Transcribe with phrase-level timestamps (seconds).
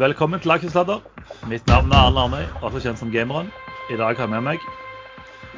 [0.00, 1.00] Velkommen til Aksjesladder.
[1.48, 3.50] Mitt navn er Arne Arnøy, også kjent som Gameren.
[3.92, 4.62] I dag har jeg med meg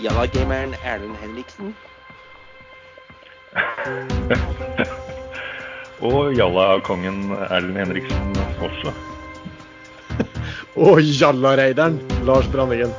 [0.02, 1.76] Jalla-gameren Erlend Henriksen.
[6.10, 8.34] Og jalla-kongen Erlend Henriksen
[8.66, 8.90] også.
[10.90, 12.90] Og jalla-raideren Lars Brandingen.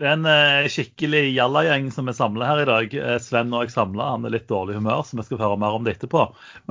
[0.00, 2.94] Det er en eh, skikkelig jallagjeng som er samla her i dag.
[2.96, 5.76] Eh, Sven og jeg samla, han er litt dårlig humør, så vi skal høre mer
[5.76, 6.22] om det etterpå.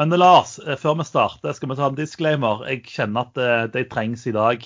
[0.01, 2.63] Men eh, Lars, før vi starter, skal vi ta en disclaimer.
[2.71, 4.65] Jeg kjenner at de trengs i dag.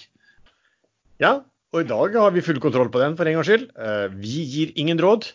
[1.20, 1.34] Ja,
[1.76, 3.68] og i dag har vi full kontroll på den for en gangs skyld.
[4.24, 5.28] Vi gir ingen råd.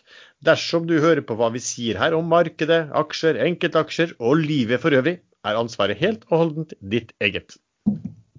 [0.49, 4.95] Dersom du hører på hva vi sier her om markedet, aksjer, enkeltaksjer og livet for
[4.95, 7.59] øvrig, er ansvaret helt og holdent ditt eget.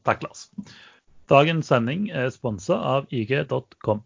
[0.03, 0.49] Takk, Lars.
[1.31, 4.03] Dagens sending er sponsa av ig.com.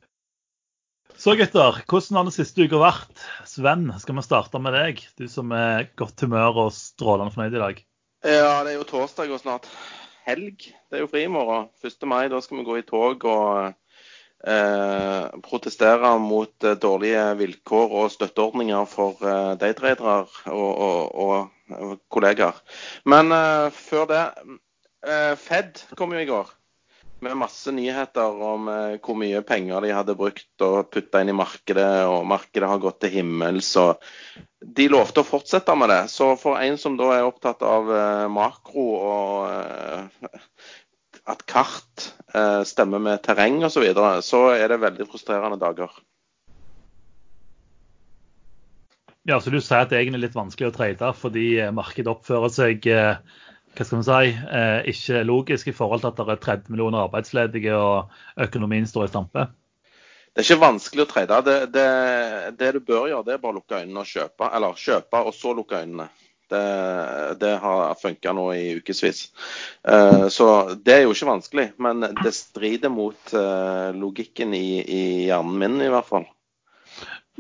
[1.15, 3.21] Så gutter, hvordan har den siste uka vært?
[3.47, 5.03] Sven, skal vi starte med deg?
[5.15, 7.79] Du som er godt humør og strålende fornøyd i dag.
[8.27, 9.69] Ja, det er jo torsdag og snart
[10.27, 10.67] helg.
[10.91, 11.69] Det er jo fri i morgen.
[11.87, 12.07] 1.
[12.11, 13.71] mai, da skal vi gå i tog og
[14.43, 22.59] eh, protestere mot eh, dårlige vilkår og støtteordninger for eh, daytradere og, og, og kollegaer.
[23.07, 24.25] Men eh, før det
[25.07, 26.51] eh, Fed kom jo i går
[27.25, 31.37] med masse nyheter om eh, hvor mye penger de hadde brukt og putta inn i
[31.37, 33.71] markedet, og markedet har gått til himmels.
[33.81, 34.03] og
[34.61, 36.03] De lovte å fortsette med det.
[36.13, 40.33] Så for en som da er opptatt av eh, makro og eh,
[41.25, 42.11] at kart
[42.69, 45.93] stemmer med terreng osv., så, så er det veldig frustrerende dager.
[49.25, 52.53] Ja, så Du sier at det egentlig er litt vanskelig å trade fordi markedet oppfører
[52.53, 52.91] seg
[53.75, 57.05] hva skal man si, eh, ikke logisk i forhold til at det er 30 millioner
[57.05, 58.11] arbeidsledige og
[58.47, 59.47] økonomien står i stampe?
[60.35, 61.41] Det er ikke vanskelig å trade.
[61.47, 61.89] Det, det,
[62.59, 64.49] det du bør gjøre, det er bare å lukke øynene og kjøpe.
[64.51, 66.09] Eller kjøpe og så lukke øynene.
[66.51, 66.65] Det,
[67.41, 69.21] det har funka nå i ukevis.
[69.87, 71.69] Eh, så det er jo ikke vanskelig.
[71.87, 76.27] Men det strider mot eh, logikken i, i, hjernen min, i hvert fall.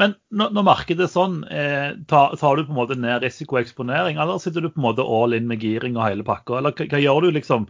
[0.00, 4.19] Men når, når markedet er sånn, eh, tar, tar, du på en måte ned risikoeksponering,
[4.19, 6.59] eller sitter du på en måte all in med giring og hele pakka?
[6.59, 7.69] Eller hva, hva gjør du liksom?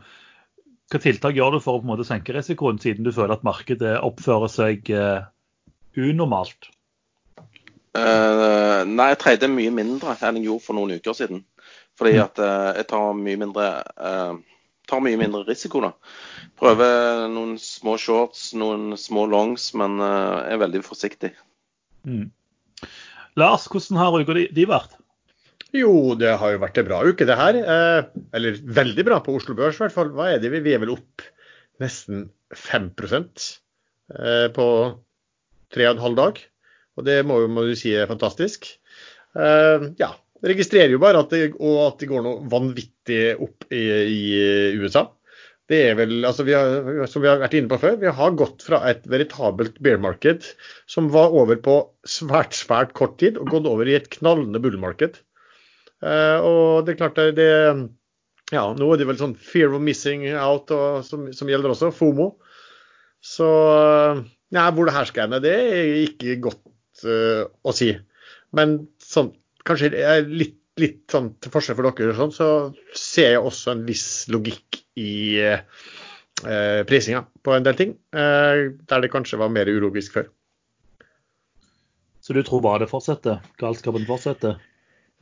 [0.92, 3.44] Hva tiltak gjør du for å på en måte senke risikoen, siden du føler at
[3.44, 5.28] markedet oppfører seg eh,
[6.00, 6.70] unormalt?
[7.94, 11.44] Uh, nei, jeg trader mye mindre enn jeg gjorde for noen uker siden.
[11.94, 13.68] Fordi at uh, jeg tar mye mindre
[14.88, 15.80] tar mye mindre risiko.
[15.84, 15.92] da.
[16.60, 21.30] Prøver noen små shorts, noen små longs, men er veldig forsiktig.
[22.04, 22.28] Mm.
[23.40, 24.94] Lars, hvordan har uka di vært?
[25.74, 27.56] Jo, det har jo vært en bra uke, det her.
[27.58, 30.12] Eh, eller veldig bra på Oslo Børs, i hvert fall.
[30.14, 30.52] Hva er det?
[30.54, 31.24] Vi er vel opp
[31.82, 34.66] nesten 5 eh, på
[35.74, 36.38] tre og en halv dag.
[36.94, 38.70] Og det må, må du si er fantastisk.
[39.34, 40.14] Eh, ja.
[40.44, 43.80] Registrerer jo bare at det, at det går noe vanvittig opp i,
[44.12, 44.24] i
[44.76, 45.06] USA
[45.72, 48.34] det er vel, altså vi har, som vi har vært inne på før, vi har
[48.36, 50.50] gått fra et veritabelt bear market
[50.90, 54.76] som var over på svært svært kort tid, og gått over i et knallende bull
[54.82, 55.22] market.
[56.04, 57.48] Uh, og det er klart det,
[58.52, 61.94] ja, Nå er det vel sånn fear of missing out og, som, som, gjelder også,
[61.96, 62.34] FOMO.
[63.24, 63.48] Så
[64.52, 67.94] ja, hvor det her skal ende, det er ikke godt uh, å si.
[68.54, 69.32] Men sånn,
[69.64, 69.94] kanskje
[70.28, 72.48] litt, litt sånn til forskjell for dere, sånn, så
[72.92, 79.04] ser jeg også en viss logikk i eh, prisinga på en del ting, eh, der
[79.04, 80.30] det kanskje var mer ulogisk før.
[82.24, 83.42] Så du tror bare det fortsetter?
[83.60, 84.56] Galskapen fortsetter?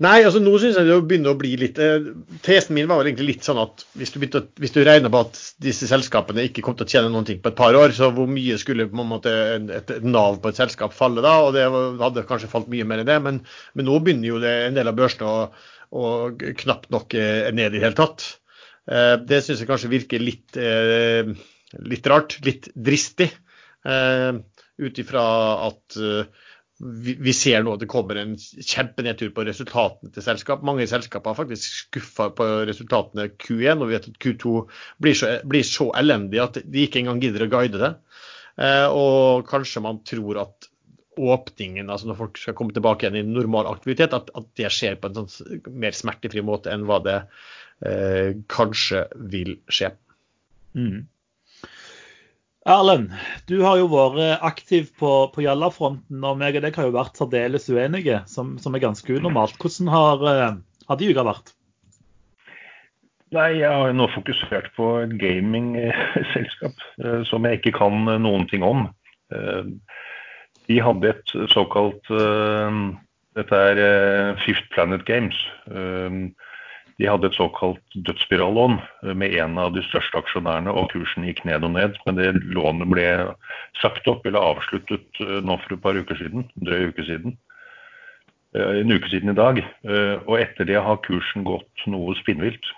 [0.03, 2.07] Nei, altså nå syns jeg det begynner å bli litt eh,
[2.43, 5.21] Tesen min var vel egentlig litt sånn at hvis du, begynte, hvis du regner på
[5.27, 8.09] at disse selskapene ikke kom til å tjene noen ting på et par år, så
[8.15, 9.35] hvor mye skulle på en måte
[9.77, 11.37] et, nav på et selskap falle da?
[11.45, 11.69] Og det
[12.03, 13.43] hadde kanskje falt mye mer enn det, men,
[13.79, 15.45] men nå begynner jo det, en del av børsene å,
[15.93, 16.05] å
[16.65, 18.27] knapt nok er ned i det hele tatt.
[18.91, 21.29] Eh, det syns jeg kanskje virker litt, eh,
[21.87, 23.31] litt rart, litt dristig.
[23.85, 24.33] Eh,
[24.83, 25.23] ut ifra
[25.69, 25.99] at
[26.83, 30.65] vi ser nå at det kommer en kjempenedtur på resultatene til selskap.
[30.67, 34.55] Mange selskaper har faktisk skuffa på resultatene Q1, og vi vet at Q2
[34.99, 37.93] blir så, blir så elendig at de ikke engang gidder å guide det.
[38.97, 40.67] Og kanskje man tror at
[41.21, 44.99] åpningen, altså når folk skal komme tilbake igjen i normal aktivitet, at, at det skjer
[44.99, 47.21] på en sånn mer smertefri måte enn hva det
[47.87, 49.93] eh, kanskje vil skje.
[50.79, 51.07] Mm.
[52.63, 53.11] Erlend,
[53.51, 57.19] du har jo vært aktiv på, på Jalla-fronten, og meg og deg har jo vært
[57.19, 59.57] særdeles uenige, som, som, er ganske unormalt.
[59.59, 60.55] Hvordan har, eh,
[60.87, 61.51] har de uka vært?
[63.35, 68.63] Nei, Jeg har nå fokusert på et gamingselskap eh, som jeg ikke kan noen ting
[68.63, 68.87] om.
[69.35, 69.67] Eh,
[70.71, 72.07] de hadde et såkalt
[73.35, 75.35] Dette er Fifth Planet Games.
[77.03, 78.77] De hadde et såkalt dødsspirallån
[79.19, 81.99] med en av de største aksjonærene, og kursen gikk ned og ned.
[82.07, 83.07] Men det lånet ble
[83.81, 87.35] sagt opp eller avsluttet nå for et par uker siden, drøy uke siden.
[88.55, 89.59] En uke siden i dag.
[90.29, 92.71] Og etter det har kursen gått noe spinnvilt.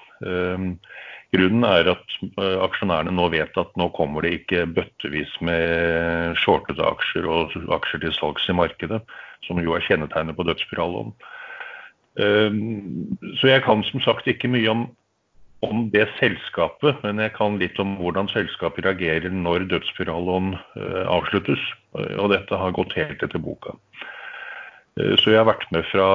[1.35, 6.85] Grunnen er at eh, aksjonærene nå vet at nå kommer det ikke bøttevis med shortede
[6.87, 9.01] aksjer og aksjer til salgs i markedet,
[9.47, 11.11] som jo er kjennetegnet på dødsspirallån.
[12.21, 14.87] Ehm, så jeg kan som sagt ikke mye om,
[15.65, 21.63] om, det selskapet, men jeg kan litt om hvordan selskapet reagerer når dødsspirallån eh, avsluttes.
[21.95, 23.75] Og dette har gått helt etter boka.
[25.01, 26.09] Eh, så jeg har vært med fra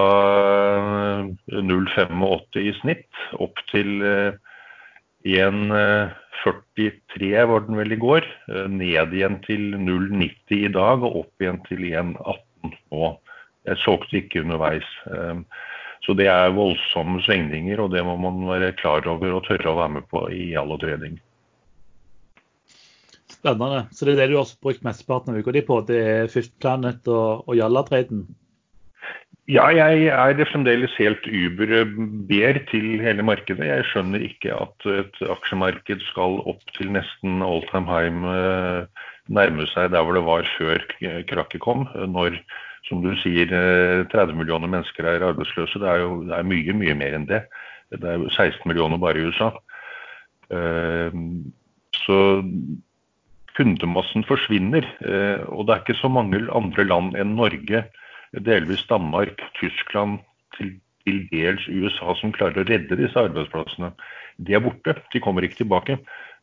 [1.52, 3.90] 0,85 i snitt opp til
[5.28, 8.24] 1,43 eh, var den vel i går.
[8.52, 13.12] Eh, ned igjen til 0,90 i dag og opp igjen til 1,18 nå.
[13.68, 14.88] Jeg solgte ikke underveis.
[16.06, 19.80] Så det er voldsomme svingninger, og det må man være klar over og tørre å
[19.82, 21.20] være med på i all trading.
[23.30, 23.86] Spennende.
[23.96, 25.82] Så det er det du har brukt mesteparten av uka di på?
[25.88, 28.26] Det er Fifth Planet og, og Jalla-traden?
[29.50, 33.66] Ja, jeg er fremdeles helt Uber-ber til hele markedet.
[33.66, 39.66] Jeg skjønner ikke at et aksjemarked skal opp til nesten all time high eh, nærme
[39.72, 40.86] seg der hvor det var før
[41.32, 41.88] krakket kom.
[42.14, 42.38] Når,
[42.90, 43.50] som du sier,
[44.12, 45.80] 30 eh, millioner mennesker er arbeidsløse.
[45.82, 47.44] Det er jo det er mye, mye mer enn det.
[47.94, 49.54] Det er 16 millioner bare i USA.
[50.50, 51.16] Eh,
[52.02, 52.20] så
[53.60, 54.86] kundemassen forsvinner.
[55.52, 57.84] Og det er ikke så mange andre land enn Norge
[58.46, 60.20] delvis Danmark, Tyskland,
[60.58, 63.92] til, til dels USA som klarer å redde disse arbeidsplassene.
[64.40, 65.98] De er borte, de kommer ikke tilbake.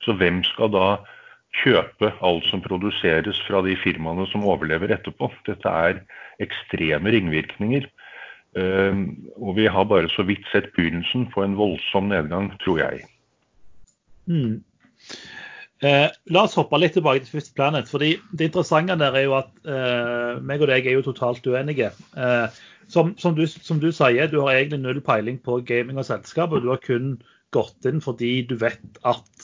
[0.05, 0.87] Så hvem skal da
[1.63, 5.31] kjøpe alt som produseres fra de firmaene som overlever etterpå?
[5.49, 6.03] Dette er
[6.43, 7.89] ekstreme ringvirkninger.
[8.57, 13.03] Uh, og vi har bare så vidt sett begynnelsen på en voldsom nedgang, tror jeg.
[14.31, 14.63] Mm.
[15.85, 17.89] Eh, la oss hoppe litt tilbake til Fifth Planet.
[17.89, 21.91] fordi Det interessante der er jo at eh, meg og deg er jo totalt uenige.
[22.17, 22.49] Eh,
[22.89, 26.53] som, som, du, som, du, sier, du har egentlig null peiling på gaming og selskap,
[26.53, 27.19] og du har kun
[27.53, 29.36] gått inn fordi du vet at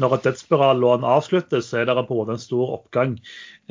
[0.00, 3.16] når et dødsspirallån avsluttes, så er det på en måte en stor oppgang.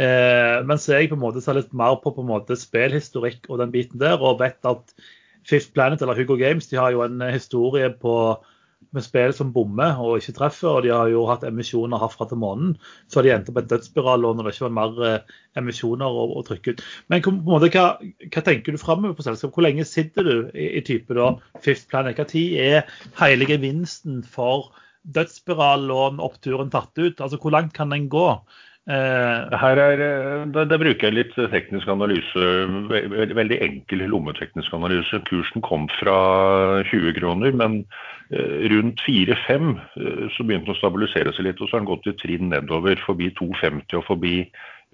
[0.01, 3.61] Eh, mens jeg på en måte ser litt mer på, på en måte spillhistorikk og
[3.61, 4.95] den biten der, og vet at
[5.45, 8.15] Fifth Planet eller Hugo Games de har jo en historie på
[8.95, 10.69] med spill som bommer og ikke treffer.
[10.71, 12.75] Og de har jo hatt emisjoner herfra til månen.
[13.11, 16.45] Så de endt opp et dødsspirallån når det ikke var mer eh, emisjoner å, å,
[16.47, 16.85] trykke ut.
[17.11, 17.85] Men på en måte, hva,
[18.31, 19.53] hva tenker du framover på selskap?
[19.55, 21.33] Hvor lenge sitter du i, i type da,
[21.65, 22.17] Fifth Planet?
[22.17, 24.71] Hva tid er hele gevinsten for
[25.05, 27.21] dødsspirallån oppturen tatt ut?
[27.21, 28.29] Altså Hvor langt kan den gå?
[28.85, 32.49] Eh, Her er, eh, da, bruker jeg litt teknisk analyse,
[33.33, 35.21] veldig enkel lommeteknisk analyse.
[35.25, 37.79] Kursen kom fra 20 kroner, men
[38.29, 39.73] eh, rundt 4-5
[40.37, 41.61] så begynte den å stabilisere seg litt.
[41.61, 44.37] Og så har den gått i trinn nedover, forbi 2,50 og forbi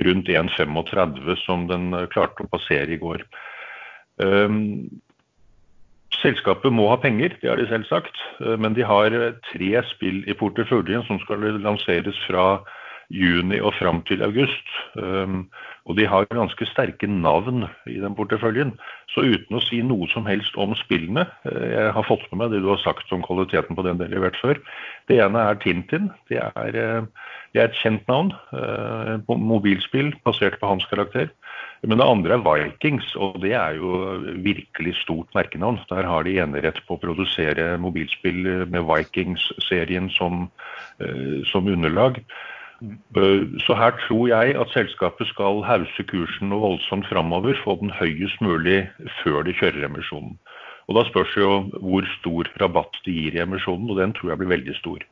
[0.07, 3.27] rundt 1,35 som den klarte å passere i går.
[4.21, 4.87] Um,
[6.19, 8.17] Selskapet må ha penger, det har de selv sagt.
[8.59, 9.15] Men de har
[9.47, 12.61] tre spill i porteføljen som skal lanseres fra
[13.11, 14.71] juni og fram til august.
[14.95, 15.45] Um,
[15.89, 18.75] og de har ganske sterke navn i den porteføljen.
[19.11, 22.53] Så uten å si noe som helst om spillene uh, Jeg har fått med meg
[22.53, 24.61] det du har sagt om kvaliteten på den det har levert før.
[25.09, 26.11] Det ene er Tintin.
[26.31, 28.31] Det er, uh, det er et kjent navn.
[28.53, 31.31] Uh, mobilspill basert på hans karakter.
[31.81, 35.79] Men det andre er Vikings, og det er jo virkelig stort merkenavn.
[35.89, 40.43] Der har de enerett på å produsere mobilspill med Vikings-serien som,
[41.49, 42.19] som underlag.
[42.81, 47.93] Eh, så her tror jeg at selskapet skal hause kursen noe voldsomt framover, få den
[47.93, 48.87] høyest mulig
[49.21, 50.37] før de kjører emisjonen.
[50.89, 54.41] Og Da spørs jo hvor stor rabatt de gir i emisjonen, og den tror jeg
[54.41, 55.05] blir veldig stor.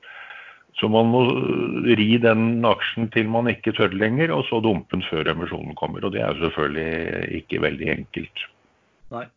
[0.80, 4.96] Så man må eh, ri den aksjen til man ikke tør lenger, og så dumpe
[4.96, 6.04] den før emisjonen kommer.
[6.04, 8.48] Og det er jo selvfølgelig ikke veldig enkelt.
[9.14, 9.28] Nei.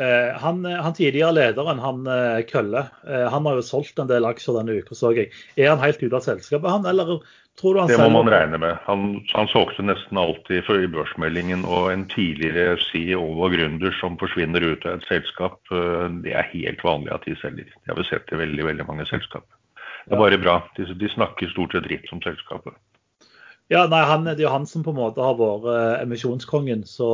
[0.00, 2.08] Eh, han, han, tidligere lederen, han
[2.48, 5.28] Kølle, han har jo solgt en del aksjer denne uka, så jeg.
[5.60, 7.20] Er han helt ute av selskapet, han, eller
[7.60, 7.88] tror du han...
[7.88, 8.76] det må man regne med.
[8.86, 11.64] Han, han solgte nesten alltid for i børsmeldingen.
[11.68, 16.52] Og en tidligere CEO og gründer som forsvinner ut av et selskap, eh, det er
[16.54, 17.68] helt vanlig at de selger.
[17.68, 19.46] Det har vi sett i veldig veldig mange selskap.
[20.06, 20.60] Det er bare bra.
[20.78, 22.76] De, de snakker stort sett dritt om selskapet.
[23.70, 26.86] Ja, nei, han, Det er jo han som på en måte har vært emisjonskongen.
[26.88, 27.10] så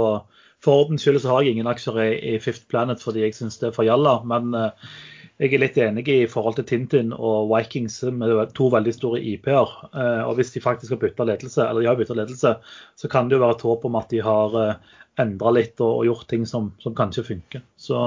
[0.66, 3.60] For ordens skyld så har jeg ingen aksjer i, i, Fifth Planet fordi jeg syns
[3.60, 4.18] det er for jalla.
[4.26, 4.90] Men uh,
[5.38, 9.72] jeg er litt enig i forhold til Tintin og Vikings med to veldig store IP-er.
[9.94, 12.54] Uh, og hvis de faktisk har bytta ledelse, eller de har bytta ledelse,
[12.98, 16.00] så kan det jo være et håp om at de har uh, endra litt og,
[16.00, 17.62] og, gjort ting som, som kanskje funker.
[17.80, 18.00] Så,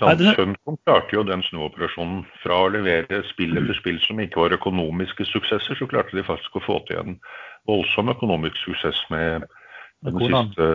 [0.00, 2.24] Funcom klarte jo den snuoperasjonen.
[2.44, 6.58] Fra å levere spill etter spill som ikke var økonomiske suksesser, så klarte de faktisk
[6.58, 7.20] å få til en
[7.70, 9.46] voldsom økonomisk suksess med,
[10.06, 10.72] med den siste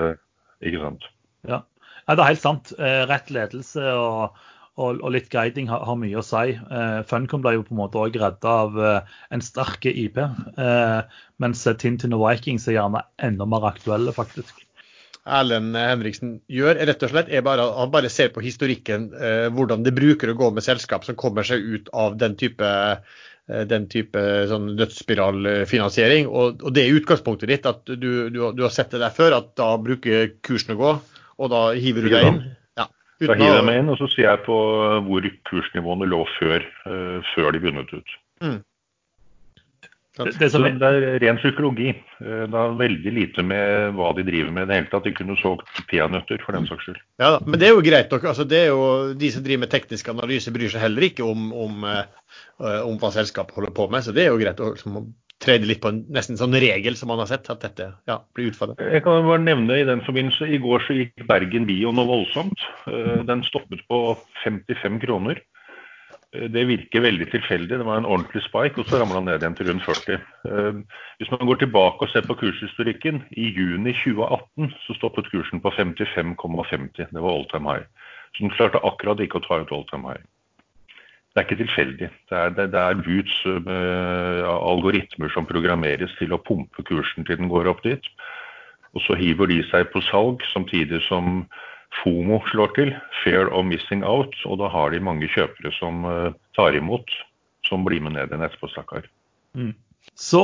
[0.66, 1.10] Ikke sant.
[1.48, 1.62] Ja.
[2.06, 2.76] ja, det er helt sant.
[2.80, 4.44] Eh, rett ledelse og
[4.76, 6.52] og, og, litt guiding har, har, mye å si.
[6.52, 10.20] Eh, Funcom ble jo på en måte òg redda av eh, en sterk IP,
[11.40, 14.66] mens Tintin og Vikings er gjerne enda mer aktuelle, faktisk.
[15.26, 19.86] Erlend Henriksen gjør, rett og slett, er bare, han bare ser på historikken, eh, hvordan
[19.86, 22.68] det bruker å gå med selskap som kommer seg ut av den type,
[23.50, 24.22] eh, den type
[24.52, 26.30] sånn dødsspiralfinansiering.
[26.30, 29.40] Og, og, det er utgangspunktet ditt, at du, du, du, har sett det der før,
[29.40, 30.94] at da bruker kursen å gå,
[31.40, 32.44] og da hiver du deg inn.
[33.24, 34.56] Da hiver jeg meg inn, og så ser jeg på
[35.08, 38.16] hvor kursnivåene lå før, uh, før de bundet ut.
[38.44, 38.58] Mm.
[40.16, 40.64] Det, det, som...
[40.64, 41.90] det er ren psykologi.
[42.24, 45.08] Eh, det har veldig lite med hva de driver med i det hele tatt.
[45.10, 47.02] De kunne solgt peanøtter for den saks skyld.
[47.20, 48.28] Ja, Men det er jo greit nok.
[48.32, 48.86] Altså, det er jo,
[49.20, 51.84] de som driver med teknisk analyse, bryr seg heller ikke om, om,
[52.64, 54.08] om hva selskapet holder på med.
[54.08, 55.02] Så det er jo greit å liksom,
[55.46, 58.52] trede litt på en nesten sånn regel som man har sett, at dette ja, blir
[58.52, 58.82] utfallet.
[58.82, 62.66] Jeg kan bare nevne i den forbindelse, i går så gikk Bergen Bio noe voldsomt.
[62.90, 64.02] Eh, den stoppet på
[64.44, 65.42] 55 kroner.
[66.34, 67.80] Eh, det virker veldig tilfeldig.
[67.80, 70.22] Det var en ordentlig spike, og så ramla den ned igjen til rundt 40.
[70.52, 75.64] Eh, hvis man går tilbake og ser på kurshistorikken, i juni 2018 så stoppet kursen
[75.64, 77.12] på 55,50.
[77.12, 78.14] Det var all time high.
[78.36, 80.26] Så den klarte akkurat ikke å ta ut all time high
[81.36, 82.08] det er ikke tilfeldig.
[82.32, 87.42] Det er, det, det er Boots uh, algoritmer som programmeres til å pumpe kursen til
[87.42, 88.08] den går opp dit.
[88.96, 91.44] Og så hiver de seg på salg samtidig som
[92.00, 96.32] FOMO slår til, Fair of Missing Out, og da har de mange kjøpere som uh,
[96.56, 97.12] tar imot,
[97.68, 99.12] som blir med ned igjen etterpå, stakkar.
[99.60, 99.74] Mm.
[100.16, 100.42] Så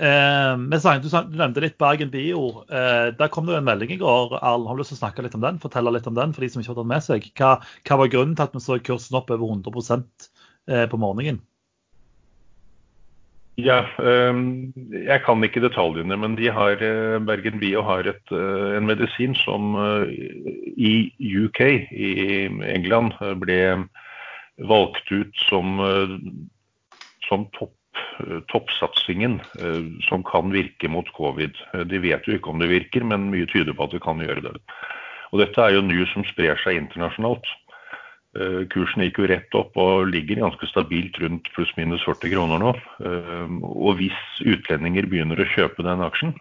[0.00, 2.64] eh, du, nevnte litt Bergen Bio.
[2.72, 4.38] Eh, der kom det jo en melding i går.
[4.38, 5.60] Erlend, har du lyst til å snakke litt om den?
[5.60, 7.26] Fortelle litt om den for de som ikke har tatt med seg.
[7.36, 7.50] Hva,
[7.84, 11.42] hva var grunnen til at vi så kursen opp over 100 eh, på morgenen?
[13.60, 14.32] Ja, eh,
[14.96, 19.36] Jeg kan ikke detaljene, men de har, eh, Bergen Bio har et, eh, en medisin
[19.44, 19.76] som
[20.72, 21.60] i UK,
[21.92, 23.60] i England, ble
[24.56, 25.76] valgt ut som,
[27.28, 27.81] som topp Eh,
[28.52, 31.56] toppsatsingen eh, som kan virke mot covid.
[31.74, 34.22] Eh, de vet jo ikke om det virker, men mye tyder på at det kan
[34.22, 34.54] gjøre det.
[35.32, 37.46] Og Dette er jo news som sprer seg internasjonalt.
[38.72, 42.70] Kursen gikk jo rett opp og ligger ganske stabilt rundt pluss-minus 40 kroner nå.
[43.60, 46.32] Og hvis utlendinger begynner å kjøpe den aksjen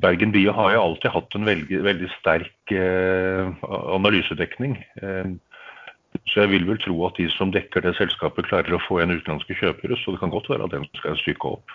[0.00, 2.72] Bergen Bio har jo alltid hatt en veldig, veldig sterk
[3.68, 4.78] analysedekning.
[6.30, 9.14] Så jeg vil vel tro at de som dekker det selskapet, klarer å få en
[9.14, 9.98] utenlandske kjøpere.
[10.00, 11.74] Så det kan godt være at den skal stykke opp.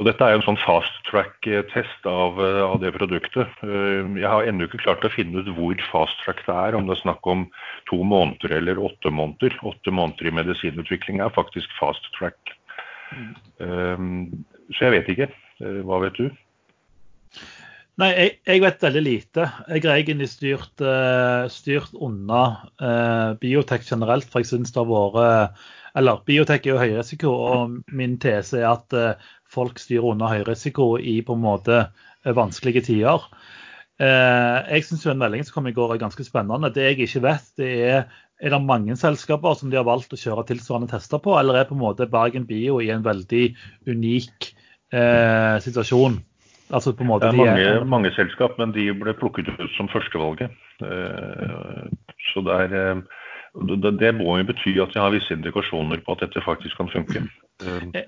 [0.00, 3.50] Og Dette er en sånn fast track-test av, av, det produktet.
[3.60, 6.88] Eh, jeg har ennå ikke klart å finne ut hvor fast track det er, om
[6.88, 7.44] det er snakk om
[7.90, 9.58] to måneder eller åtte måneder.
[9.68, 12.54] Åtte måneder i medisinutvikling er faktisk fast track.
[13.12, 14.40] Mm.
[14.72, 15.28] Så jeg vet ikke.
[15.60, 16.30] Eh, hva vet du?
[18.00, 19.46] Nei, jeg, jeg, vet veldig lite.
[19.68, 22.44] Jeg har egentlig styrt, uh, styrt unna
[22.80, 25.66] uh, biotek generelt, for jeg syns det har vært
[26.00, 30.94] Eller biotek er jo høyrisiko, og min tese er at uh, folk styrer unna høyrisiko
[30.96, 31.82] i på en måte
[32.20, 33.22] vanskelige tider.
[34.00, 36.68] jeg syns den meldingen som kom i går er ganske spennende.
[36.72, 38.02] Det jeg ikke vet, det er
[38.40, 41.66] er det mange selskaper som de har valgt å kjøre tilsvarende tester på, eller er
[41.68, 43.42] på en måte Bergen Bio i en veldig
[43.88, 44.48] unik
[45.64, 46.16] situasjon?
[46.70, 49.72] Altså på en måte, det er mange, er, mange selskap, men de ble plukket ut
[49.74, 50.54] som førstevalget.
[50.84, 51.86] Eh,
[52.30, 56.22] så det, er, eh, det må jo bety at de har visse indikasjoner på at
[56.26, 57.24] dette faktisk kan funke.
[57.66, 58.06] Eh,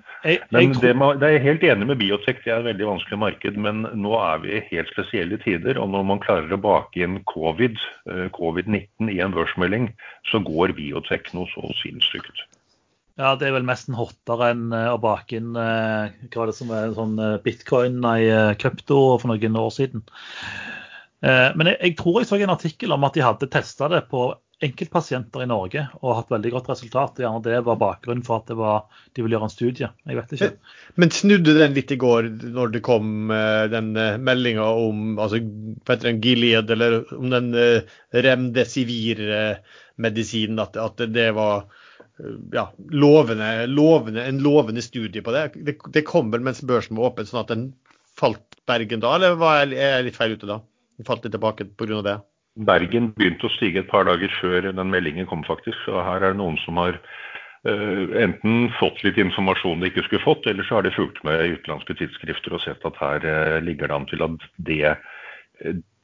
[0.54, 3.58] men det, det er jeg helt enig med biotek, det er et veldig vanskelig marked.
[3.66, 5.82] Men nå er vi i helt spesielle tider.
[5.82, 7.82] Og når man klarer å bake inn covid,
[8.38, 9.90] covid-19 i en børsmelding,
[10.30, 12.46] så går biotek noe så sinnssykt.
[13.20, 16.48] Ja, det er vel mest en hottere enn eh, å bake inn eh, hva er
[16.48, 18.20] det som er sånn eh, bitcoin, nei,
[18.60, 20.00] krypto for noen år siden.
[21.22, 24.20] Men jeg, jeg, tror jeg så en artikkel om at de hadde testa det på
[24.62, 27.20] enkeltpasienter i Norge og hatt veldig godt resultat.
[27.22, 28.78] Gjerne det var bakgrunnen for at var,
[29.14, 29.88] de ville gjøre en studie.
[30.02, 30.58] Jeg vet ikke.
[30.98, 32.22] Men snudde den litt i går
[32.56, 33.06] når det kom
[33.70, 33.88] den
[34.26, 35.38] meldinga om altså,
[35.86, 37.54] Gilead eller om den
[38.26, 41.70] remdesivir-medisinen, at, at det var
[42.52, 45.46] ja, lovende, lovende, en lovende studie på det.
[45.54, 45.76] det.
[45.94, 46.04] det.
[46.06, 47.64] kom vel mens børsen var åpen, sånn at den
[48.18, 50.60] falt Bergen da, eller var jeg, er jeg litt feil ute da?
[51.00, 52.02] Den falt litt tilbake pga.
[52.06, 52.18] det?
[52.68, 55.78] Bergen begynte å stige et par dager før den meldingen kom, faktisk.
[55.90, 60.26] Og her er det noen som har uh, enten fått litt informasjon de ikke skulle
[60.26, 63.58] fått, eller så har de fulgt med i utenlandske tidsskrifter og sett at her uh,
[63.64, 64.94] ligger det an til at det,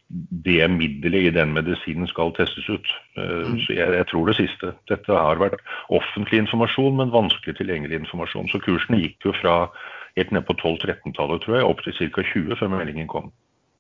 [0.09, 2.87] det middelet i den medisinen skal testes ut.
[3.19, 3.59] Uh, mm.
[3.67, 4.73] Så jeg, jeg, tror det siste.
[4.88, 5.61] Dette har vært
[5.93, 8.49] offentlig informasjon, men vanskelig tilgjengelig informasjon.
[8.53, 9.59] Så kursene gikk jo fra
[10.17, 12.25] helt ned på 12-13-tallet, tror jeg, opp til ca.
[12.33, 13.31] 20 før meldingen kom.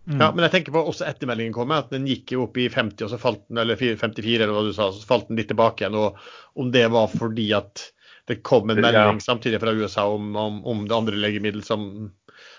[0.08, 2.70] Ja, men jeg tenker på også etter meldingen kom, at den gikk jo opp i
[2.72, 5.50] 50, og så falt den, eller 54, eller hva du sa, så falt den litt
[5.50, 5.98] tilbake igjen.
[6.00, 6.16] og
[6.56, 7.90] Om det var fordi at
[8.28, 9.24] det kom en melding ja.
[9.24, 11.82] samtidig fra USA om, om, om, det andre legemiddel som,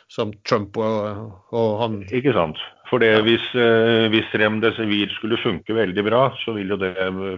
[0.09, 2.61] som Trump og, og, han Ikke sant.
[2.89, 6.95] For det, hvis, uh, hvis Remdesivir skulle funke veldig bra, så vil jo det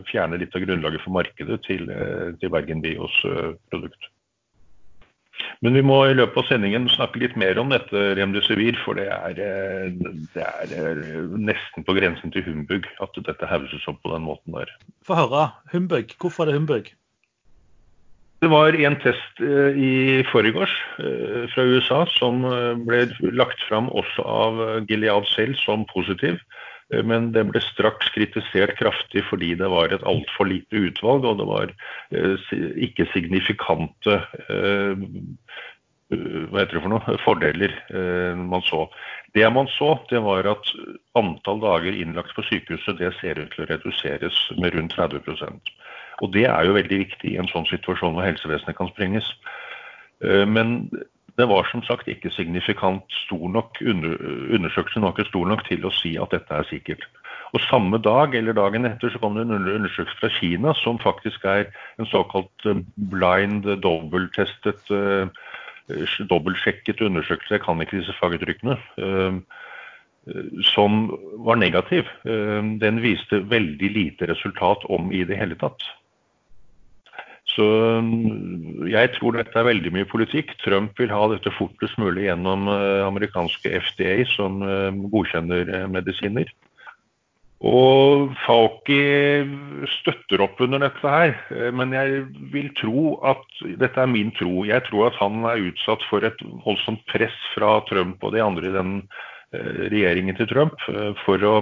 [0.07, 4.11] fjerne litt av grunnlaget for markedet til, uh, til Bergen Bios uh, produkt.
[5.61, 9.07] Men vi må i løpet av sendingen snakke litt mer om dette remdesivir, for det
[9.13, 9.91] er, eh,
[10.33, 14.57] det er, eh, nesten på grensen til humbug at dette hauses opp på den måten
[14.57, 14.71] der.
[15.05, 15.51] Få høre.
[15.71, 16.15] Humbug.
[16.17, 16.91] Hvorfor er det humbug?
[18.41, 19.93] Det var en test eh, i
[20.31, 20.73] forgårs
[21.53, 22.41] fra USA som
[22.87, 23.05] ble
[23.37, 26.41] lagt fram også av Gilead selv som positiv.
[26.91, 31.47] Men det ble straks kritisert kraftig fordi det var et altfor lite utvalg, og det
[31.47, 31.71] var
[32.11, 32.49] eh,
[32.87, 34.17] ikke signifikante
[34.51, 35.05] eh,
[36.11, 38.83] hva heter det for noe, fordeler eh, man så.
[39.31, 40.73] Det man så, det var at
[41.15, 45.23] antall dager innlagt på sykehuset det ser ut til å reduseres med rundt 30
[46.21, 49.25] Og Det er jo veldig viktig i en sånn situasjon hvor helsevesenet kan sprenges.
[50.21, 50.91] Men
[51.39, 55.93] det var som sagt ikke signifikant stor nok, undersøkelsen var ikke stor nok til å
[55.95, 57.07] si at dette er sikkert.
[57.51, 61.43] Og Samme dag eller dagen etter så kom det en undersøkelse fra Kina som faktisk
[61.47, 61.65] er
[61.99, 65.27] en såkalt eh, blind dobbelttestet, uh,
[66.31, 68.77] dobbeltsjekket undersøkelse, jeg kan ikke disse faguttrykkene,
[70.69, 70.99] som
[71.43, 72.07] var negativ.
[72.23, 75.83] Den viste veldig lite resultat om i det hele tatt.
[77.51, 77.67] Så
[78.03, 80.53] mm, jeg tror dette er veldig mye politikk.
[80.63, 86.51] Trump vil ha dette fortest mulig gjennom eh, amerikanske FDA, som eh, godkjenner eh, medisiner.
[87.67, 89.01] Og Fauci
[89.99, 91.35] støtter opp under dette her,
[91.77, 93.43] men jeg vil tro at
[93.77, 94.63] Dette er min tro.
[94.65, 98.71] Jeg tror at han er utsatt for et voldsomt press fra Trump og de andre
[98.71, 98.95] i den
[99.53, 100.81] regjeringen til Trump
[101.21, 101.53] for å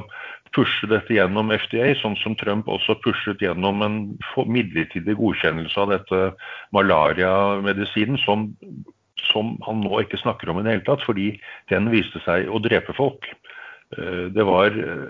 [0.55, 3.99] pushe dette gjennom FDA, sånn som Trump også pushet gjennom en
[4.49, 6.21] midlertidig godkjennelse av dette
[6.75, 8.49] malariamedisinen, som,
[9.29, 11.31] som han nå ikke snakker om i det hele tatt, fordi
[11.71, 13.29] den viste seg å drepe folk.
[13.97, 15.09] Eh, det var eh,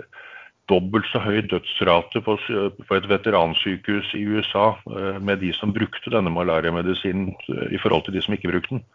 [0.69, 2.38] dobbelt så høy dødsrate på,
[2.95, 7.34] et veteransykehus i USA eh, med de som brukte denne malariamedisinen
[7.69, 8.86] i forhold til de som ikke brukte den.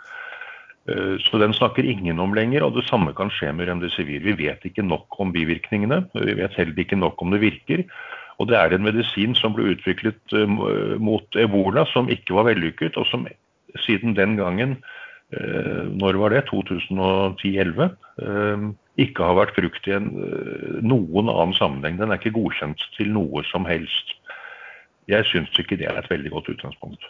[0.89, 4.25] Eh, så den snakker ingen om lenger, og det samme kan skje med remdesivir.
[4.25, 7.87] Vi vet ikke nok om bivirkningene, vi vet heller ikke nok om det virker.
[8.43, 10.59] Og det er en medisin som ble utviklet eh,
[11.01, 13.27] mot ebola som ikke var vellykket, og som
[13.87, 14.77] siden den gangen,
[15.33, 17.91] eh, når var det, 2010-2011,
[18.95, 20.05] ikke har vært brukt i en,
[20.87, 21.97] noen annen sammenheng.
[21.99, 24.13] Den er ikke godkjent til noe som helst.
[25.11, 27.03] Jeg syns ikke det er et veldig godt utgangspunkt.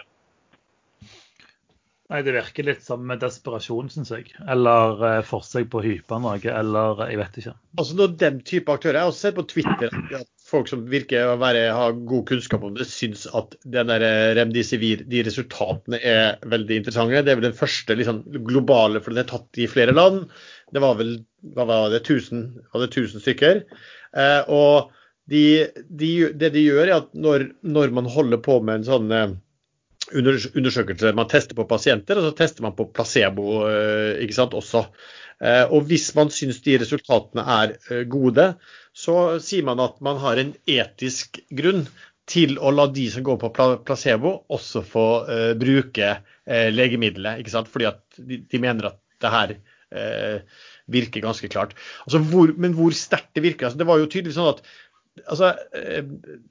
[2.12, 4.34] Nei, Det virker litt som desperasjon, syns jeg.
[4.50, 7.54] Eller eh, forsøk på å hype noe, eller jeg vet ikke.
[7.80, 11.30] Altså når den type aktører, Jeg har også sett på Twitter at folk som virker
[11.30, 16.82] å være, ha god kunnskap om det, syns at den eh, de resultatene er veldig
[16.82, 17.22] interessante.
[17.24, 20.26] Det er vel den første liksom, globale, for den er tatt i flere land.
[20.74, 21.16] Det var vel
[21.56, 23.64] hva var det, 1000, var det 1000 stykker.
[24.12, 24.92] Eh, og
[25.32, 25.44] de,
[25.88, 29.34] de, det de gjør, er at når, når man holder på med en sånn eh,
[30.12, 31.12] undersøkelse.
[31.16, 34.84] Man tester på pasienter, og så tester man på placebo eh, ikke sant, også.
[35.40, 38.52] Eh, og hvis man syns de resultatene er eh, gode,
[38.94, 41.86] så sier man at man har en etisk grunn
[42.30, 43.50] til å la de som går på
[43.84, 45.08] placebo, også få
[45.60, 46.14] bruke
[46.72, 47.42] legemiddelet.
[47.42, 47.68] ikke sant?
[47.68, 49.52] Fordi at de, mener at det her
[50.88, 51.74] virker ganske klart.
[52.06, 54.64] Altså hvor, men hvor sterkt det virker altså Det var jo tydelig sånn at
[55.22, 56.04] altså, eh,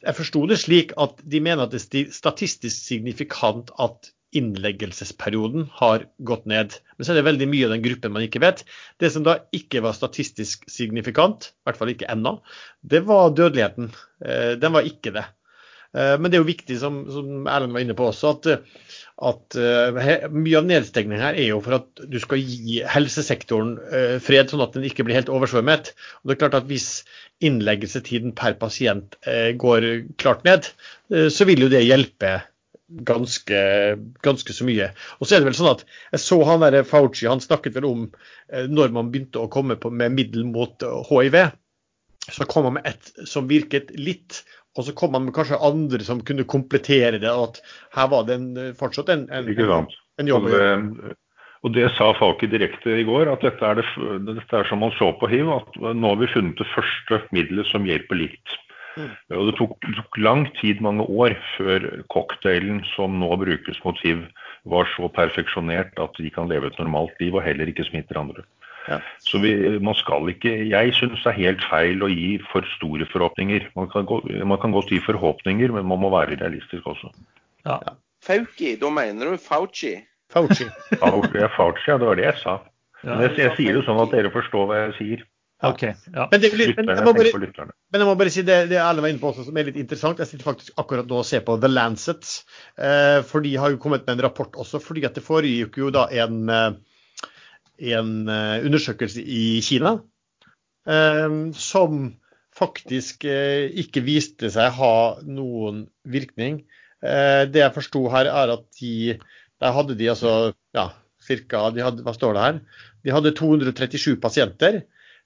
[0.03, 6.07] Jeg forsto det slik at de mener at det er statistisk signifikant at innleggelsesperioden har
[6.25, 6.73] gått ned.
[6.97, 8.63] Men så er det veldig mye av den gruppen man ikke vet.
[9.01, 12.39] Det som da ikke var statistisk signifikant, i hvert fall ikke ennå,
[12.81, 13.91] det var dødeligheten.
[14.25, 15.27] Eh, den var ikke det.
[15.93, 18.71] Eh, men det er jo viktig, som, som Erlend var inne på også, at,
[19.23, 19.57] at
[20.33, 23.75] mye av nedstengningen her er jo for at du skal gi helsesektoren
[24.25, 25.93] fred, sånn at den ikke blir helt oversvømmet.
[26.23, 27.03] Og det er klart at Hvis
[27.43, 29.87] innleggelsetiden per pasient eh, går
[30.21, 30.69] klart ned,
[31.13, 32.37] eh, så vil jo det hjelpe
[33.07, 33.59] ganske,
[34.25, 34.91] ganske, så mye.
[35.19, 37.89] Og så er det vel sånn at Jeg så han der Fauci, han snakket vel
[37.89, 38.07] om
[38.51, 41.39] eh, når man begynte å komme med middel mot hiv.
[42.31, 44.43] så kom han med et som virket litt,
[44.77, 47.29] og så kom man med kanskje andre som kunne komplettere det.
[47.29, 47.59] at
[47.93, 48.47] Her var det en,
[48.79, 50.47] fortsatt en, en, en, en jobb.
[50.49, 51.17] Og det,
[51.63, 53.85] og det sa Falki direkte i går, at dette er, det,
[54.27, 55.51] dette er som man så på hiv.
[55.53, 58.57] At nå har vi funnet det første middelet som hjelper litt.
[58.97, 59.13] Mm.
[59.37, 64.25] Og det tok, tok, lang tid, mange år, før cocktailen som nå brukes mot hiv,
[64.69, 68.45] var så perfeksjonert at de kan leve et normalt liv og heller ikke smitter andre.
[68.89, 68.99] Ja.
[69.23, 73.07] Så vi, man skal ikke Jeg syns det er helt feil å gi for store
[73.11, 73.69] forhåpninger.
[73.79, 77.13] Man kan, gå, man kan godt gi forhåpninger, men man må være realistisk også.
[77.67, 77.79] Ja.
[78.23, 79.95] Fauci, da mener du Fauci?
[80.33, 80.67] Fauci.
[81.01, 82.57] Fauci, Fauci, ja, det var det jeg sa.
[83.03, 85.23] Men jeg, jeg sier det sånn at dere forstår hva jeg sier.
[85.63, 86.25] Okay, ja.
[86.27, 89.21] men, det, men, jeg bare, men, jeg må bare, si det, det Erlend var inne
[89.21, 90.19] på også, som er litt interessant.
[90.19, 92.31] Jeg sitter faktisk akkurat nå og ser på The Lancet.
[92.75, 94.81] Eh, for de har jo kommet med en rapport også.
[94.83, 96.92] fordi at det foregikk jo da en eh,
[97.91, 99.97] en eh, undersøkelse i Kina
[100.87, 102.03] eh, som
[102.53, 106.63] faktisk eh, ikke viste seg ha noen virkning.
[107.03, 109.17] Det jeg forsto her, er at de
[109.59, 110.85] der hadde de altså ja,
[111.19, 112.61] cirka, Hva står det her?
[113.03, 114.77] De hadde 237 pasienter.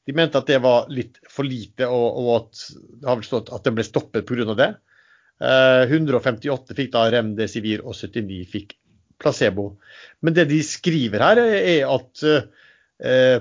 [0.09, 3.53] De mente at det var litt for lite, og, og at det har vel stått
[3.53, 4.57] at det ble stoppet pga.
[4.57, 4.71] det.
[5.37, 8.73] 158 fikk da remdesivir, og 79 fikk
[9.19, 9.71] placebo.
[10.21, 13.39] Men det de skriver her, er at eh,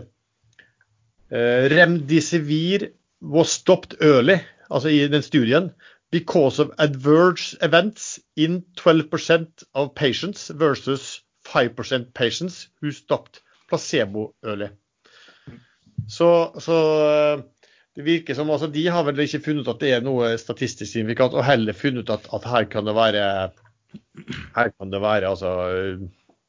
[1.31, 2.91] eh, remdesivir
[3.23, 4.39] was stopped early,
[4.71, 5.71] altså i den studien,
[6.13, 14.69] because of adverse events in 12% of patients versus 5% patients who stopped placebo early.
[16.09, 17.45] Så, så eh,
[17.97, 20.93] det virker som altså, De har vel ikke funnet ut at det er noe statistisk
[20.93, 23.25] signifikant, og heller funnet ut at, at her kan det være
[24.57, 25.53] her kan det være altså,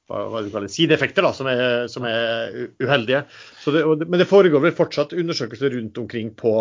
[0.08, 3.26] hva, hva du kaller sideeffekter da, som er, som er uheldige.
[3.66, 6.56] Det, men det foregår vel fortsatt undersøkelser rundt omkring på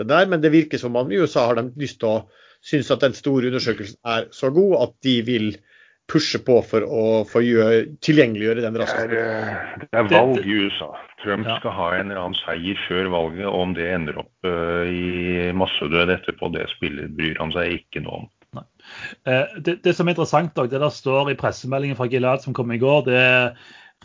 [0.00, 0.28] det der.
[0.30, 2.20] Men det virker som om i USA har de lyst til å
[2.64, 5.52] synes at den store undersøkelsen er så god at de vil
[6.08, 9.12] pushe på for å få gjøre, tilgjengeliggjøre den raskt.
[9.12, 9.24] Det,
[9.82, 10.88] det, er valg i USA.
[11.20, 11.58] Trump ja.
[11.60, 13.44] skal ha en eller annen seier før valget.
[13.50, 18.02] og Om det ender opp uh, i massedød etterpå, det spiller, bryr han seg ikke
[18.06, 18.28] noe om.
[18.56, 22.72] Eh, det, det, som er interessant, det der står i pressemeldingen fra Gilad som kom
[22.72, 23.52] i går, det er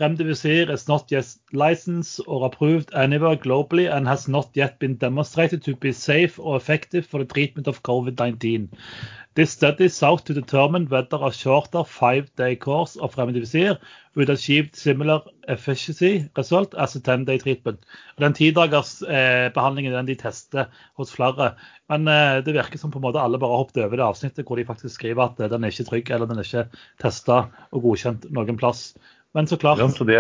[0.02, 5.62] Remdivisir is not yet licensed or approved anywhere globally and has not yet been demonstrated
[5.62, 8.70] to be safe or effective for the treatment of COVID-19.
[9.36, 13.80] This study sought to determine whether a shorter five-day course of remdesivir
[14.14, 17.80] would achieve similar efficiency result as a ten-day treatment.
[18.20, 21.56] Den tidagersbehandlingen eh, den de tester hos flere.
[21.90, 24.62] Men eh, det virker som på en måte alle bare hoppet over det avsnittet hvor
[24.62, 27.88] de faktisk skriver at eh, den er ikke trygg eller den er ikke testa og
[27.88, 28.92] godkjent noen plass.
[29.34, 29.82] Men så klart.
[29.82, 30.18] Ja, så det,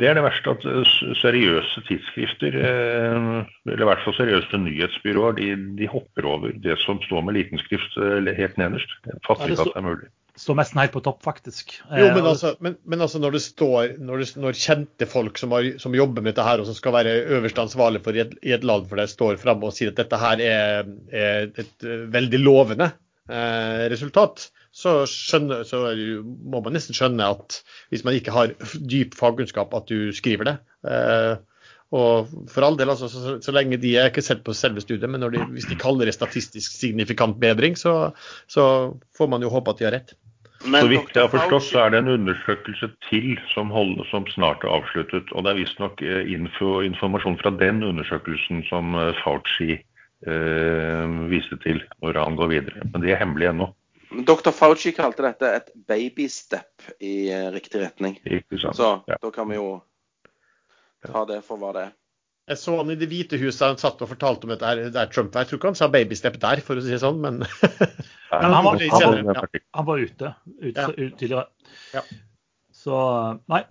[0.00, 3.26] det, er det verste at eh, seriøse tidsskrifter, eh,
[3.70, 7.62] eller i hvert fall seriøse nyhetsbyråer, de, de hopper over det som står med liten
[7.62, 8.96] skrift eh, helt nederst.
[9.06, 10.10] Jeg fatter ikke at det er mulig.
[10.38, 11.72] Står nesten helt på topp, faktisk.
[11.86, 15.54] Jo, men altså, men, men altså når det står når, det, når kjente folk som,
[15.54, 18.36] har, som, jobber med dette her, og som skal være øverste ansvarlig for i et,
[18.46, 21.90] i et land for det, står fram og sier at dette her er, er et
[22.14, 22.92] veldig lovende
[23.30, 25.82] eh, resultat, så, skjønner, så,
[26.22, 27.60] må man nesten skjønne at
[27.90, 30.56] hvis man ikke har dyp fagkunnskap, at du skriver det.
[30.86, 31.34] Eh,
[31.98, 35.08] og for all del, altså, så, så, lenge de er ikke sett på selve studiet,
[35.08, 38.12] men de, hvis de kaller det statistisk signifikant bedring, så,
[38.46, 38.64] så,
[39.16, 40.14] får man jo håpe at de har rett.
[40.66, 44.26] Men, så vidt jeg har forstått, så er det en undersøkelse til som, holder, som
[44.34, 45.30] snart er avsluttet.
[45.32, 51.60] Og det er visstnok eh, info, informasjon fra den undersøkelsen som eh, Fauci eh, viste
[51.62, 52.88] til når han går videre.
[52.90, 53.70] Men det er hemmelig ennå.
[54.10, 54.52] Dr.
[54.56, 58.18] Fauci kalte dette et babystep i uh, riktig retning.
[58.56, 59.18] Så ja.
[59.20, 59.70] da kan vi jo
[61.04, 61.96] ta det for hva det er.
[62.48, 65.34] Jeg så han i Det hvite huset han satt og fortalte om dette der Trump
[65.34, 65.44] var.
[65.44, 67.42] Jeg tror ikke han sa babystep der, for å si det sånn, men,
[68.32, 69.42] men han, var, han, var,
[69.76, 71.10] han, var, ute, ute ja.
[71.20, 71.44] tidligere.
[71.92, 72.06] Ja.
[72.72, 73.02] Så
[73.52, 73.66] nei.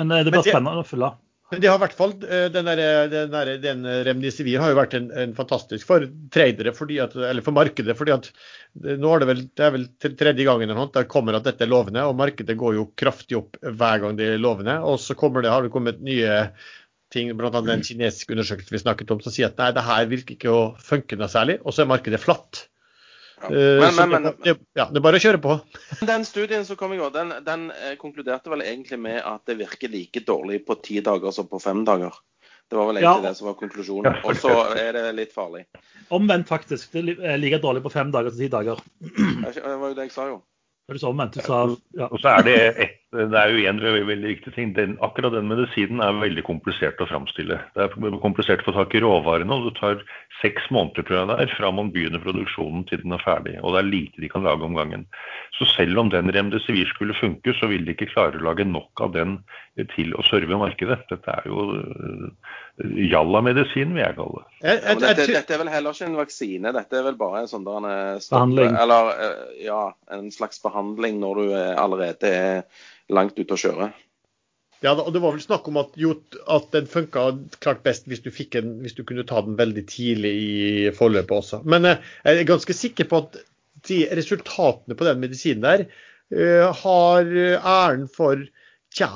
[0.00, 1.12] Men eh, det blir spennende å følge.
[1.52, 2.80] Men det har i hvert fall, eh, den, der,
[3.12, 7.52] den, der, den remdesivir har jo vært en, en, fantastisk for tradere, at, eller for
[7.52, 7.96] markedet.
[7.98, 8.30] fordi at
[8.72, 12.06] nå er det vel, det er vel tredje gangen der kommer at dette er lovende,
[12.08, 14.78] og markedet går jo kraftig opp hver gang det er lovende.
[14.80, 16.40] Og så det, har det kommet nye
[17.12, 17.52] ting, bl.a.
[17.60, 20.66] den kinesiske undersøkelsen vi snakket om, som sier at nei, det her virker ikke å
[20.80, 21.60] funke noe særlig.
[21.66, 22.66] Og så er markedet flatt.
[23.42, 25.56] Eh, men, men, men, det, ja, det er bare å kjøre på.
[26.10, 29.58] Den studien som kom i går, den, den eh, konkluderte vel egentlig med at det
[29.60, 32.14] virker like dårlig på ti dager som på fem dager.
[32.70, 33.28] Det var vel egentlig ja.
[33.28, 34.22] det som var konklusjonen.
[34.24, 35.66] Og så er det litt farlig.
[36.14, 36.94] Omvendt, faktisk.
[36.94, 38.80] Det er like dårlig på fem dager som ti dager.
[39.02, 40.40] Det var jo det jeg sa, jo.
[40.88, 41.36] Det er så omvendt.
[41.36, 41.66] Du sa,
[41.98, 42.08] ja.
[42.08, 44.70] Og så er det ett det er jo en veldig, viktig ting.
[44.76, 47.58] Den, akkurat den medisinen er veldig komplisert å framstille.
[47.76, 50.00] Det er komplisert å få tak i råvarene, og det tar
[50.40, 53.58] seks måneder tror jeg det er, fra man begynner produksjonen til den er ferdig.
[53.60, 55.04] Og det er lite de kan lage om gangen.
[55.58, 59.04] Så selv om den remdesivir skulle funke, så vil de ikke klare å lage nok
[59.04, 59.36] av den
[59.92, 61.02] til å serve markedet.
[61.12, 61.68] Dette er jo
[63.12, 64.48] jalla-medisin, vil jeg kalle det.
[64.64, 67.68] Ja, dette, dette, er vel heller ikke en vaksine, dette er vel bare en sånn
[67.68, 68.80] der en behandling.
[68.80, 69.12] Eller
[69.60, 69.84] ja,
[70.16, 73.92] en slags behandling når du allerede er langt ute å kjøre.
[74.82, 76.16] Ja, og Det var vel snakk om at, jo,
[76.50, 77.28] at den funka
[77.62, 81.60] klart best hvis du, en, hvis du, kunne ta den veldig tidlig i forløpet også.
[81.62, 83.38] Men eh, jeg er ganske sikker på at
[83.86, 88.42] de resultatene på den medisinen der uh, har æren for
[88.94, 89.08] tja,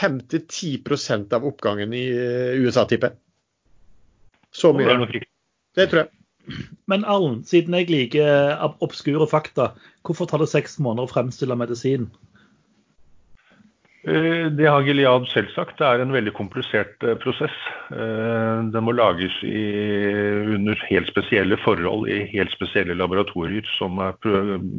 [0.00, 2.04] 5-10% av oppgangen i
[2.62, 3.16] USA, tipper
[4.54, 4.96] Så mye.
[5.74, 6.12] Det tror jeg.
[6.88, 9.72] Men Allen, siden jeg liker obskure fakta,
[10.04, 12.10] hvorfor tar det seks måneder å fremstille medisin?
[14.06, 15.78] Eh, det har Gilead selv sagt.
[15.78, 17.54] Det er en veldig komplisert eh, prosess.
[17.88, 19.62] Eh, den må lages i,
[20.52, 24.18] under helt spesielle forhold i helt spesielle laboratorier som er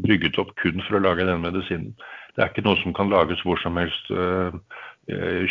[0.06, 1.96] brygget opp kun for å lage den medisinen.
[2.36, 4.12] Det er ikke noe som kan lages hvor som helst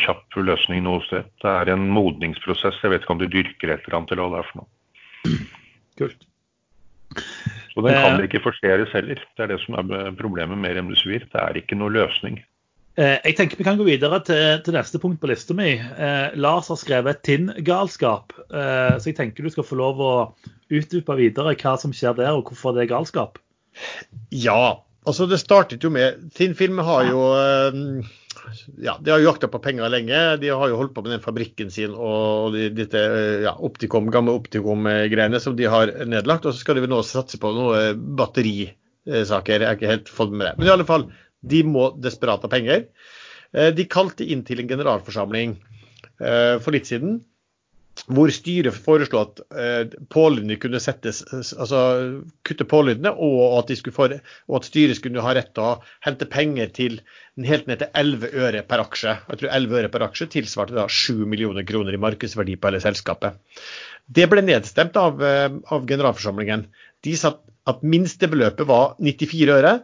[0.02, 1.26] kjapp løsning noe sted.
[1.40, 2.76] Det er en modningsprosess.
[2.82, 5.38] Jeg vet ikke om de dyrker et eller annet eller hva det er for noe.
[6.02, 6.26] Kult.
[7.72, 9.22] Så den kan ikke forseres heller.
[9.22, 11.24] Det er det som er problemet med remdesivir.
[11.32, 12.42] Det er ikke noe løsning.
[12.94, 15.72] Eh, jeg tenker Vi kan gå videre til, til neste punkt på lista mi.
[15.74, 18.34] Eh, Lars har skrevet 'Tinn-galskap'.
[18.46, 20.14] Eh, så jeg tenker du skal få lov å
[20.70, 23.40] utdype videre hva som skjer der, og hvorfor det er galskap.
[24.30, 28.06] Ja, altså det startet jo med Tinn-film har jo eh,
[28.78, 30.22] ja, De har jakta på penger lenge.
[30.38, 33.02] De har jo holdt på med den fabrikken sin og de, dette
[33.42, 36.46] ja, Optikom, gamle Optikom-greiene som de har nedlagt.
[36.46, 39.64] Og så skal de vel nå satse på noe batterisaker.
[39.64, 40.56] Jeg har ikke helt fått med det.
[40.60, 41.08] Men i alle fall,
[41.50, 42.88] de må desperat ha penger.
[43.54, 45.54] Eh, de kalte inn til en generalforsamling
[46.18, 47.20] eh, for litt siden,
[48.10, 51.82] hvor styret foreslo at eh, pålydene kunne settes, altså
[52.46, 54.08] kutte pålydene, og at, få,
[54.50, 55.76] og at, styret skulle ha rett til å
[56.06, 56.98] hente penger til
[57.46, 59.14] helt ned til 11 øre per aksje.
[59.30, 62.82] Jeg tror 11 øre per aksje tilsvarte da 7 millioner kroner i markedsverdi på hele
[62.82, 63.38] selskapet.
[64.10, 66.66] Det ble nedstemt av, av generalforsamlingen.
[67.06, 67.36] De sa
[67.70, 69.78] at minstebeløpet var 94 øre,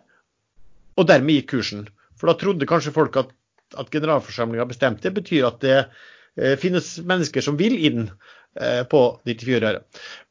[1.01, 1.87] og dermed gikk kursen.
[2.21, 3.33] For da trodde kanskje folk at,
[3.81, 5.09] at generalforsamlinga bestemte.
[5.09, 8.07] Det betyr at det eh, finnes mennesker som vil inn
[8.61, 9.83] eh, på 94 øre.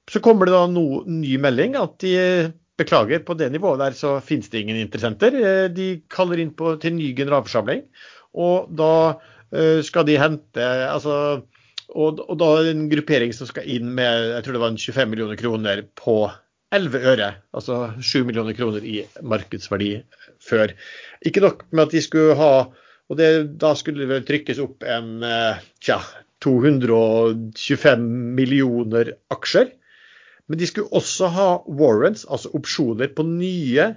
[0.10, 2.16] Så kommer det da no, ny melding at de
[2.80, 5.36] beklager, på det nivået der så finnes det ingen interessenter.
[5.36, 7.86] Eh, de kaller inn på, til ny generalforsamling,
[8.40, 8.94] og da
[9.52, 11.16] eh, skal de hente altså
[11.90, 15.40] og, og, da en gruppering som skal inn med jeg tror det var 25 millioner
[15.40, 16.20] kroner på
[16.76, 19.94] 11 øre, altså 7 millioner kroner i markedsverdi
[20.44, 20.76] før.
[21.26, 22.54] Ikke nok med at de skulle ha
[23.10, 25.98] og det, Da skulle det vel trykkes opp en eh, tja,
[26.46, 28.04] 225
[28.38, 29.72] millioner aksjer.
[30.50, 33.88] Men de skulle også ha warrants, altså opsjoner, på nye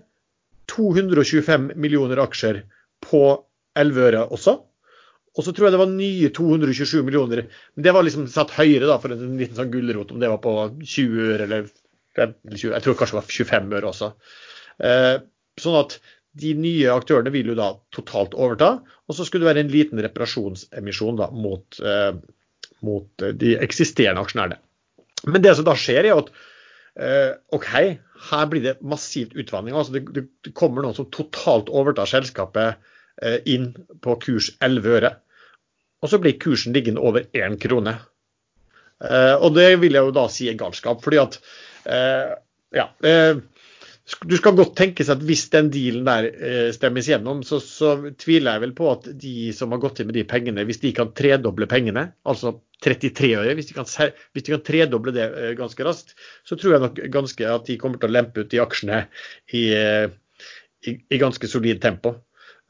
[0.72, 2.62] 225 millioner aksjer
[3.04, 3.22] på
[3.76, 4.56] 11 øre også.
[5.32, 7.46] Og så tror jeg det var nye 227 millioner.
[7.76, 10.40] Men det var liksom satt høyere da, for en liten sånn gulrot, om det var
[10.44, 11.81] på 20 øre eller 20,
[12.16, 14.10] Jeg tror kanskje det var 25 øre også.
[14.82, 15.16] Eh,
[15.60, 15.96] sånn at
[16.42, 20.00] de nye aktørene vil jo da totalt overta, og så skulle det være en liten
[20.04, 22.14] reparasjonsemisjon da, mot, eh,
[22.86, 24.60] mot de eksisterende aksjonærene.
[25.28, 26.30] Men det som da skjer, er at
[26.98, 27.68] eh, OK,
[28.30, 29.76] her blir det massivt utvanning.
[29.76, 32.88] Altså det, det, kommer noen som totalt overtar selskapet
[33.46, 33.68] inn
[34.02, 35.10] på kurs 11 øre.
[36.02, 37.92] Og så blir kursen liggende over én krone.
[39.04, 41.04] Og det vil jeg jo da si er galskap.
[41.04, 41.36] fordi at
[41.86, 43.40] ja, eh,
[44.02, 48.56] du skal godt tenke at hvis den dealen der eh, stemmes gjennom, så, så, tviler
[48.56, 51.12] jeg vel på at de som har gått inn med de pengene, hvis de kan
[51.16, 53.86] tredoble pengene, altså 33 øre, hvis de kan,
[54.34, 56.16] hvis de kan tredoble det eh, ganske raskt,
[56.48, 59.04] så tror jeg nok ganske at de kommer til å lempe ut de aksjene
[59.54, 60.08] i, eh,
[60.82, 62.16] i, i ganske solid tempo.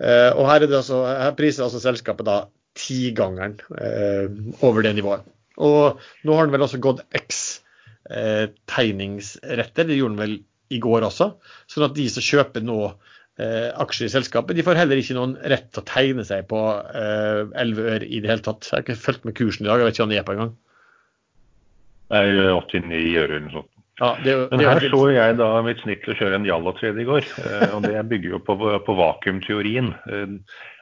[0.02, 2.40] Og her, er det altså, her priser altså selskapet da
[2.74, 4.24] tigangeren uh,
[4.66, 5.28] over det nivået.
[5.62, 7.61] Og nå har den vel også gått X
[8.10, 9.88] eh, tegningsretter.
[9.88, 10.36] Det gjorde han vel
[10.72, 11.34] i går også.
[11.70, 15.36] Sånn at de som kjøper nå eh, aksjer i selskapet, de får heller ikke noen
[15.52, 16.62] rett til å tegne seg på
[16.94, 18.68] eh, 11 øre i det hele tatt.
[18.68, 20.36] Jeg har ikke fulgt med kursen i dag, jeg vet ikke hva den er på
[20.36, 20.56] engang.
[22.12, 22.24] Nei,
[22.58, 23.68] 89 øre eller noe sånt.
[24.00, 27.06] Ja, det, Men her så jeg da mitt snitt til å kjøre en Jalla-trade i
[27.06, 27.26] går.
[27.44, 29.92] Eh, og Det bygger jo på, på vakuumteorien.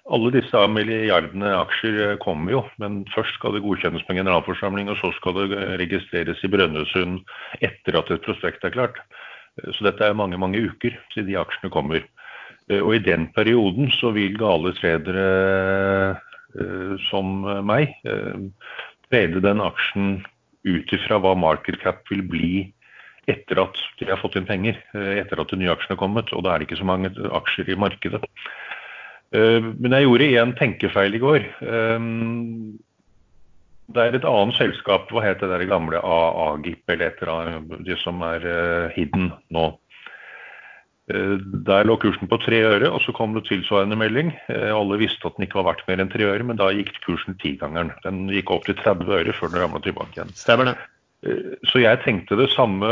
[0.01, 4.91] Eh, alle disse milliardene aksjer eh, kommer jo, men først skal det godkjennes på generalforsamling,
[4.91, 7.21] og så skal det registreres i Brønnøysund
[7.61, 9.03] etter at et prospekt er klart.
[9.61, 12.05] Så dette er mange mange uker siden de aksjene kommer.
[12.71, 15.25] Eh, og i den perioden så vil gale tradere
[16.55, 18.45] eh, som meg eh,
[19.11, 20.21] den aksjen
[20.67, 22.53] ut ifra hva market cap vil bli
[23.31, 26.31] etter at de har fått inn penger, etter at de nye aksjene har kommet.
[26.35, 28.23] Og da er det ikke så mange aksjer i markedet.
[29.31, 31.45] Men jeg gjorde en tenkefeil i går.
[33.95, 37.85] Det er et annet selskap, hva het det der gamle AAGIP eller et eller annet,
[37.87, 38.49] det som er
[38.97, 39.69] hidden nå.
[41.11, 44.33] Eh, der lå kursen på tre øre, og så kom det tilsvarende melding.
[44.53, 46.93] Eh, alle visste at den ikke var verdt mer enn tre øre, men da gikk
[47.07, 47.93] kursen tigangeren.
[48.05, 50.35] Den gikk opp til 30 øre før den ramla tilbake igjen.
[50.39, 50.77] Stemmer det.
[51.27, 52.91] Eh, så jeg tenkte det samme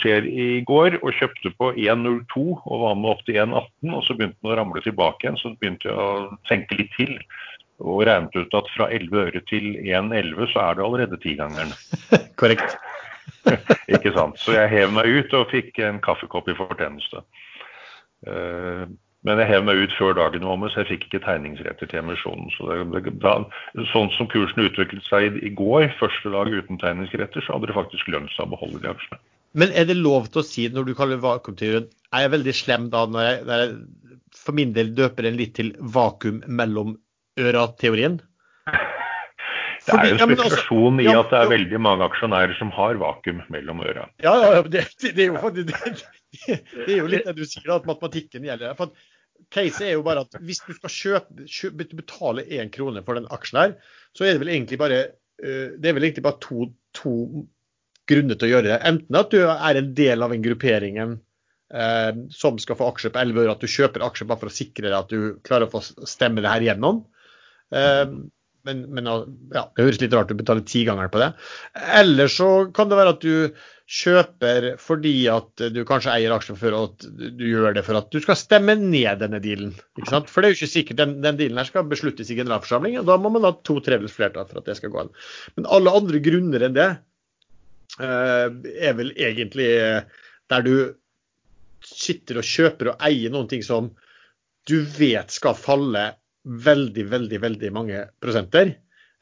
[0.00, 3.94] skjer i går, og kjøpte på 1,02 og var med opp til 1,18.
[3.94, 7.16] Og så begynte den å ramle tilbake igjen, så begynte jeg å tenke litt til.
[7.84, 11.74] Og regnet ut at fra 11 øre til 1,11 så er det allerede tigangeren.
[12.40, 12.78] Korrekt.
[13.94, 14.38] ikke sant.
[14.40, 17.24] Så jeg hev meg ut og fikk en kaffekopp i fortjeneste.
[19.26, 21.98] Men jeg hev meg ut før dagen var omme, så jeg fikk ikke tegningsretter til
[21.98, 22.46] emisjonen.
[22.54, 23.32] Så det, da,
[23.90, 27.78] sånn som kursen utviklet seg i, i går, første dag uten tegningsretter, så hadde det
[27.78, 29.18] faktisk lønt seg å beholde de aksjene.
[29.56, 32.90] Men er det lov til å si, når du kaller vakuumteorien, er jeg veldig slem
[32.92, 33.76] da når jeg, når jeg
[34.36, 36.94] for min del døper den litt til vakuum mellom
[37.40, 38.20] øra-teorien?
[39.86, 43.44] Det er jo en spekulasjon i at det er veldig mange aksjonærer som har vakuum
[43.54, 44.08] mellom øra.
[44.24, 46.56] Ja, ja det, det, er jo, det, det,
[46.88, 48.74] er jo, litt det du sier, at matematikken gjelder.
[48.74, 48.90] For
[49.52, 53.28] Case er jo bare at hvis du skal kjøpe, kjøpe betale én krone for den
[53.32, 53.76] aksjen her,
[54.16, 55.02] så er det vel egentlig bare,
[55.38, 57.14] er vel egentlig bare to, to,
[58.06, 58.80] grunner til å gjøre det.
[58.86, 61.16] Enten at du er en del av en grupperingen
[61.74, 64.56] eh, som skal få aksjer på 11 øre, at du kjøper aksjer bare for å
[64.56, 67.02] sikre deg at du klarer å få stemme det her gjennom.
[67.74, 68.04] Eh,
[68.66, 71.30] men, men ja, det høres litt rart ut å betale tigangeren på det.
[72.00, 76.88] Eller så kan det være at du kjøper fordi at du kanskje eier aksjer og
[76.88, 77.06] at
[77.38, 79.76] du gjør det for at du skal stemme ned denne dealen.
[79.94, 80.30] ikke sant?
[80.32, 83.06] For det er jo ikke sikkert den, den dealen her skal besluttes i generalforsamling, og
[83.06, 85.12] da må man ha to tredjedels flertall for at det skal gå an.
[85.54, 86.90] Men alle andre grunner enn det
[88.02, 89.70] uh, er vel egentlig
[90.50, 90.74] der du
[91.86, 93.92] sitter og kjøper og eier noen ting som
[94.66, 96.08] du vet skal falle
[96.46, 98.74] veldig, veldig, veldig mange prosenter.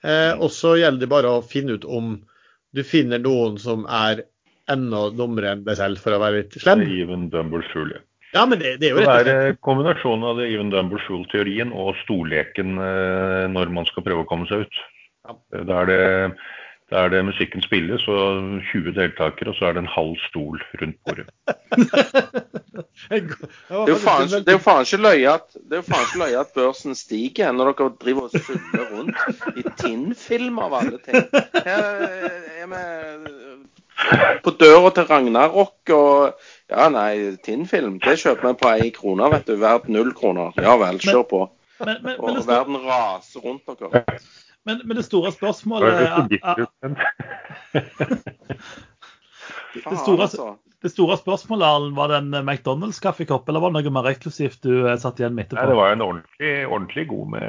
[0.05, 2.17] Eh, og så gjelder det bare å finne ut om
[2.75, 4.27] du finner noen som er
[4.71, 6.83] enda dummere enn deg selv, for å være litt slem.
[6.89, 8.03] Even Dumble-fool, ja.
[8.35, 10.73] Ja, men det, det, er jo rett og slett Det er kombinasjonen av det Even
[10.73, 14.81] Dumble-fool-teorien og storleken eh, når man skal prøve å komme seg ut.
[15.25, 15.37] Ja.
[15.55, 16.01] Da er det
[16.91, 20.61] da er det musikken spilles og 20 deltakere, og så er det en halv stol
[20.81, 21.27] rundt bordet.
[23.11, 23.21] det
[23.71, 25.57] er jo faen, det er jo faen ikke løye at,
[26.41, 31.25] at, børsen stiger når dere driver og suller rundt i Tinn-film av alle ting.
[31.65, 32.85] Her er vi
[34.45, 39.49] på døra til Ragnarok og Ja, nei, Tinn-film, det kjøper vi på ei krone, vet
[39.49, 39.57] du.
[39.61, 40.53] Verdt null kroner.
[40.61, 41.45] Ja vel, kjør på.
[41.81, 44.05] Men, men, men, og verden raser rundt dere.
[44.65, 45.93] Men, men, det store spørsmålet
[46.31, 46.39] det,
[49.75, 50.29] det, store,
[50.83, 54.73] det store spørsmålet Arlen, var det en McDonald's-kaffekopp, eller var det noe mer eksklusivt du
[54.87, 55.61] eh, satt igjen midt etterpå?
[55.61, 57.47] Nei, det var en ordentlig, ordentlig god med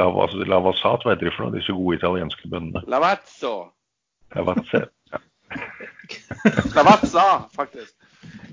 [0.00, 2.82] lavasat, lava hva heter det for noe, disse gode italienske bønnene.
[2.90, 3.54] Lavazzo.
[4.34, 5.22] Lavazzo, ja.
[6.74, 7.94] Lavazza, faktisk.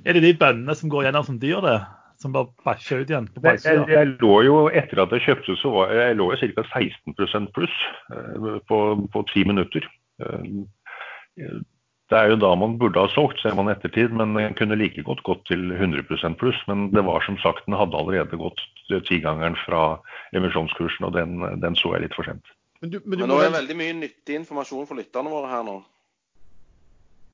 [0.06, 1.80] Er det de bønnene som går gjennom som dyr, det?
[2.22, 3.30] Som bare bæsja ut igjen?
[3.44, 6.68] Jeg, jeg, jeg, lå jo, Etter at jeg kjøpte, så var jeg lå jo ca.
[6.74, 7.80] 16 pluss
[8.14, 9.88] eh, på ti minutter.
[10.24, 11.58] Eh,
[12.08, 15.04] det er jo da man burde ha solgt, ser man ettertid, men den kunne like
[15.04, 16.60] godt gått til 100% pluss.
[16.70, 18.64] Men det var som sagt, den hadde allerede gått
[19.10, 19.98] tigangeren fra
[20.38, 22.56] emisjonskursen, og den, den, så jeg litt for sent.
[22.80, 25.52] Men, du, men, du men nå er det veldig mye nyttig informasjon for lytterne våre
[25.52, 25.82] her nå.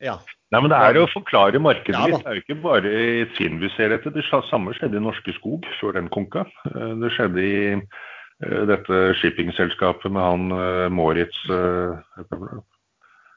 [0.03, 0.17] Ja.
[0.53, 2.21] Nei, men Det er jo å forklare markedet ja, litt.
[2.21, 4.11] Det er jo ikke bare i Finn vi ser dette.
[4.13, 6.45] Det samme skjedde i Norske Skog før den konka.
[6.69, 11.39] Eh, det skjedde i uh, dette shippingselskapet med han uh, Moritz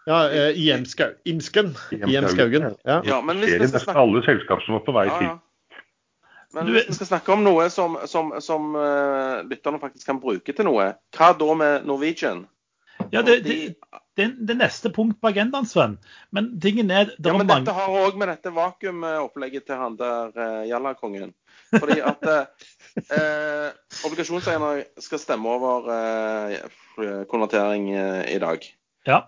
[0.07, 0.19] Ja,
[0.53, 0.85] IM
[1.25, 1.73] Imsken.
[1.97, 2.69] Imskaugen.
[2.85, 3.01] Ja.
[3.07, 4.03] ja, men hvis vi skal snakke...
[4.05, 5.33] Alle selskap som var på vei til.
[6.55, 8.77] Men hvis vi skal snakke om noe som, som, som
[9.49, 12.45] lytterne faktisk kan bruke til noe, hva da med Norwegian?
[13.13, 13.75] Ja, det, det,
[14.17, 15.97] det, det neste punkt på agendaen, Sven.
[16.35, 17.67] Men tingen er ja, men mange...
[17.67, 21.35] Dette har òg med dette vakuumopplegget til han der uh, Jallakongen.
[21.75, 23.69] Fordi at uh,
[24.07, 28.69] obligasjonseierne skal stemme over uh, konvertering uh, i dag.
[29.07, 29.21] Ja.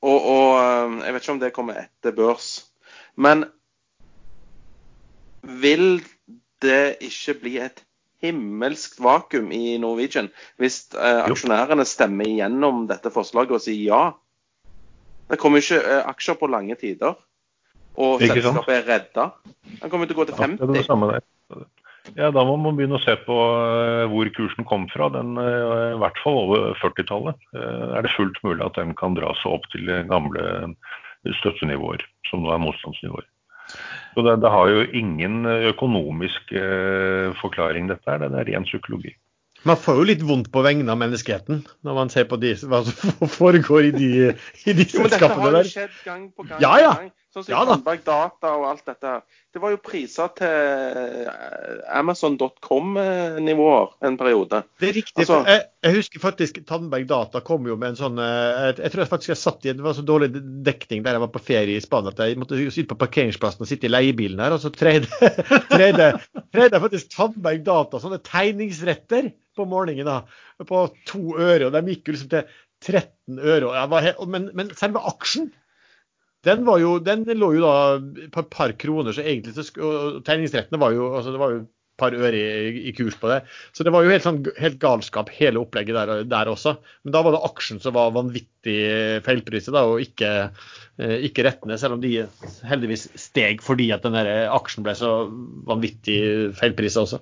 [0.00, 2.46] og, og jeg vet ikke om det kommer etter børs.
[3.20, 3.44] Men
[5.42, 6.00] vil
[6.62, 7.82] det ikke bli et
[8.24, 14.02] himmelskt vakuum i Norwegian hvis eh, aksjonærene stemmer igjennom dette forslaget og sier ja.
[15.28, 17.18] Det kommer ikke eh, aksjer på lange tider.
[17.98, 19.30] Og selskapet er redda.
[19.80, 20.60] Den kommer til å gå til 50.
[20.62, 21.26] Ja, det er det samme der.
[22.16, 25.10] Ja, Da må man begynne å se på eh, hvor kursen kom fra.
[25.12, 29.34] Den, eh, I hvert fall over 40-tallet er det fullt mulig at den kan dra
[29.42, 30.46] seg opp til gamle
[31.42, 33.26] støttenivåer, som nå er motstandsnivåer.
[34.18, 36.50] Så det, det har jo ingen økonomisk
[37.38, 38.24] forklaring, dette her.
[38.24, 39.12] Det er ren psykologi.
[39.66, 42.82] Man får jo litt vondt på vegne av menneskeheten når man ser på de, hva
[42.86, 44.10] som foregår i de,
[44.66, 45.22] i de jo, men der.
[45.22, 46.60] Dette har jo skjedd gang på gang.
[46.62, 46.92] Ja, ja.
[46.98, 47.12] Gang.
[47.28, 49.10] Sånn som ja, Sandberg Data og alt dette.
[49.52, 54.62] Det var jo priser til eh, Amazon.com-nivåer en periode.
[54.80, 55.26] Det er riktig.
[55.26, 58.94] Altså, jeg, jeg, husker faktisk Tandberg Data kom jo med en sånn eh, Jeg, jeg
[58.94, 60.30] tror jeg faktisk jeg satt i det var så dårlig
[60.64, 63.70] dekning der jeg var på ferie i Spania at jeg måtte sitte på parkeringsplassen og
[63.70, 70.08] sitte i leiebilen her, og så treide jeg faktisk Tandberg Data sånne tegningsretter på morgenen
[70.08, 70.22] da,
[70.64, 71.68] på to øre.
[71.68, 72.48] og De gikk jo liksom til
[72.88, 73.86] 13 øre.
[74.30, 75.50] Men, men selve aksjen
[76.46, 79.66] den, jo, den, lå jo da på et par kroner, så egentlig så,
[80.26, 83.40] tegningsrettene var jo altså det var jo et par øre i, i, kurs på det.
[83.74, 86.76] Så det var jo helt, sånn, helt galskap, hele opplegget der, der, også.
[87.02, 88.76] Men da var det aksjen som var vanvittig
[89.26, 90.30] feilpriset, da, og ikke,
[91.02, 91.78] eh, ikke rettene.
[91.80, 92.12] Selv om de
[92.70, 95.10] heldigvis steg fordi at den aksjen ble så
[95.66, 96.20] vanvittig
[96.60, 97.20] feilpriset også.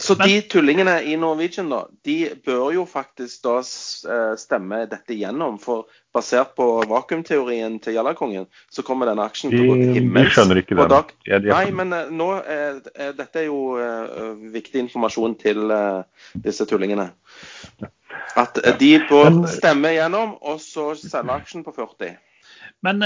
[0.00, 5.58] Så de tullingene i Norwegian da, de bør jo faktisk da eh, stemme dette igjennom.
[5.60, 10.30] For basert på vakuumteorien til Jallakongen, så kommer denne aksjen til å gå til himmels.
[10.30, 11.00] De skjønner ikke det.
[11.28, 15.74] Ja, de Nei, men uh, nå er, er, dette er jo uh, viktig informasjon til
[15.74, 16.02] uh,
[16.46, 17.10] disse tullingene.
[18.38, 22.16] At de bør stemme igjennom, og så selge aksjen på 40.
[22.86, 23.04] Men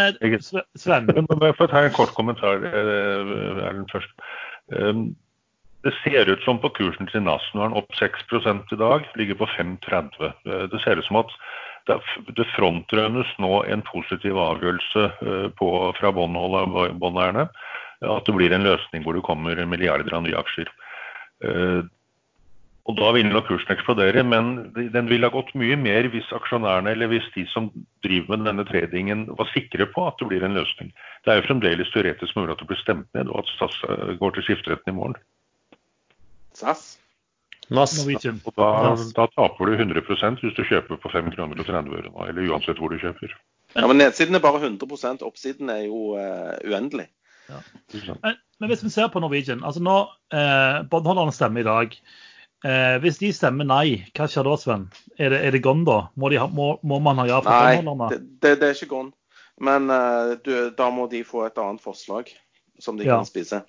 [0.79, 4.13] Sven Må jeg få ta en kort kommentar Erlend først.
[4.71, 5.09] Um,
[5.85, 8.25] det ser ut som på kursen til NAS, nå er den opp 6
[8.73, 10.31] i dag, ligger på 5,30.
[10.49, 11.35] Eh, det ser ut som at
[11.85, 15.69] det frontrønnes nå en positiv avgjørelse eh, på,
[15.99, 17.51] fra båndeierne.
[18.05, 20.73] At det blir en løsning hvor det kommer milliarder av nye aksjer.
[21.45, 21.85] Eh,
[22.85, 26.93] og Da vil nok kursen eksplodere, men den ville ha gått mye mer hvis aksjonærene
[26.93, 27.71] eller hvis de som
[28.05, 30.93] driver med denne tradingen var sikre på at det blir en løsning.
[31.25, 33.81] Det er jo fremdeles teoretisk mulig at det blir stemt ned og at SAS
[34.21, 35.17] går til skifteretten i morgen.
[36.59, 36.95] SAS?
[37.73, 37.97] NAS.
[38.05, 38.69] Og da,
[39.17, 42.81] da, taper du 100% hvis du kjøper på 5 kroner og 30 øre, eller uansett
[42.81, 43.33] hvor du kjøper.
[43.75, 47.09] Ja, men Nedsiden er bare 100 oppsiden er jo uh, uendelig.
[47.49, 47.61] Ja.
[47.93, 49.97] Men, men, hvis vi ser på Norwegian altså nå,
[50.33, 51.97] eh, Båndholderne stemmer i dag.
[52.65, 54.87] Eh, hvis de stemmer nei, hva skjer da, Sven?
[55.19, 55.99] Er det, er det gone da?
[56.17, 58.07] Må, de ha, må, må, man ha ja for båndholderne?
[58.07, 59.13] Nei, det, det, det, er ikke gone.
[59.61, 62.33] Men uh, du, da må de få et annet forslag
[62.81, 63.19] som de ja.
[63.19, 63.61] kan spise.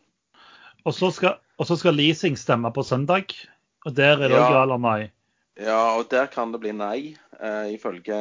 [0.86, 3.34] Og så, skal, og så skal leasing stemme på søndag.
[3.86, 4.52] Og der er det òg ja.
[4.58, 5.00] ja eller nei?
[5.56, 8.18] Ja, og der kan det bli nei, uh, ifølge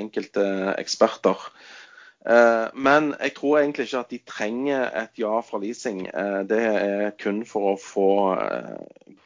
[0.00, 0.44] enkelte
[0.80, 1.36] eksperter.
[2.22, 6.06] Uh, men jeg tror egentlig ikke at de trenger et ja fra leasing.
[6.14, 8.08] Uh, det er kun for å få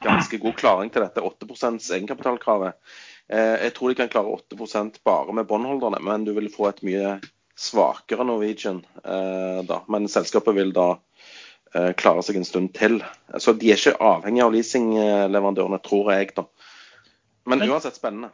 [0.02, 2.74] ganske god klaring til dette 8% egenkapitalkravet.
[3.28, 7.16] jeg tror de kan klare 8% bare med båndholderne, men du vil få et mye
[7.58, 9.80] svakere Norwegian da.
[9.90, 11.05] Men selskapet vil da Eh,
[12.00, 12.98] klarer seg en stund til.
[13.42, 16.32] Så de er ikke avhengig av leasingleverandørene, tror jeg.
[16.36, 16.46] da.
[17.46, 18.32] Men, men uansett spennende.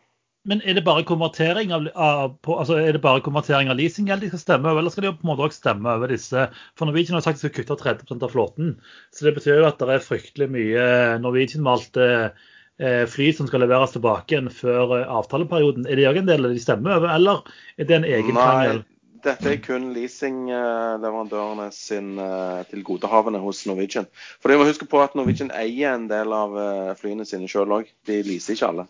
[0.48, 4.24] Men er det bare konvertering av, av, på, altså er det bare konvertering av leasinggjeld
[4.24, 6.48] de skal stemme over, eller skal de på en måte også stemme over disse?
[6.78, 8.72] For Norwegian har sagt de skal kutte 30 av flåten.
[9.14, 10.86] Så det betyr jo at det er fryktelig mye
[11.22, 15.86] Norwegian-malte eh, fly som skal leveres tilbake igjen før eh, avtaleperioden.
[15.86, 17.46] Er det òg en del av de stemmer over, eller
[17.78, 18.82] er det en egen krangel?
[19.24, 24.08] Dette er kun leasingleverandørene sin uh, tilgodehavende hos Norwegian.
[24.42, 27.74] For du må huske på at Norwegian eier en del av uh, flyene sine sjøl
[27.78, 27.90] òg.
[28.08, 28.86] De leaser ikke alle.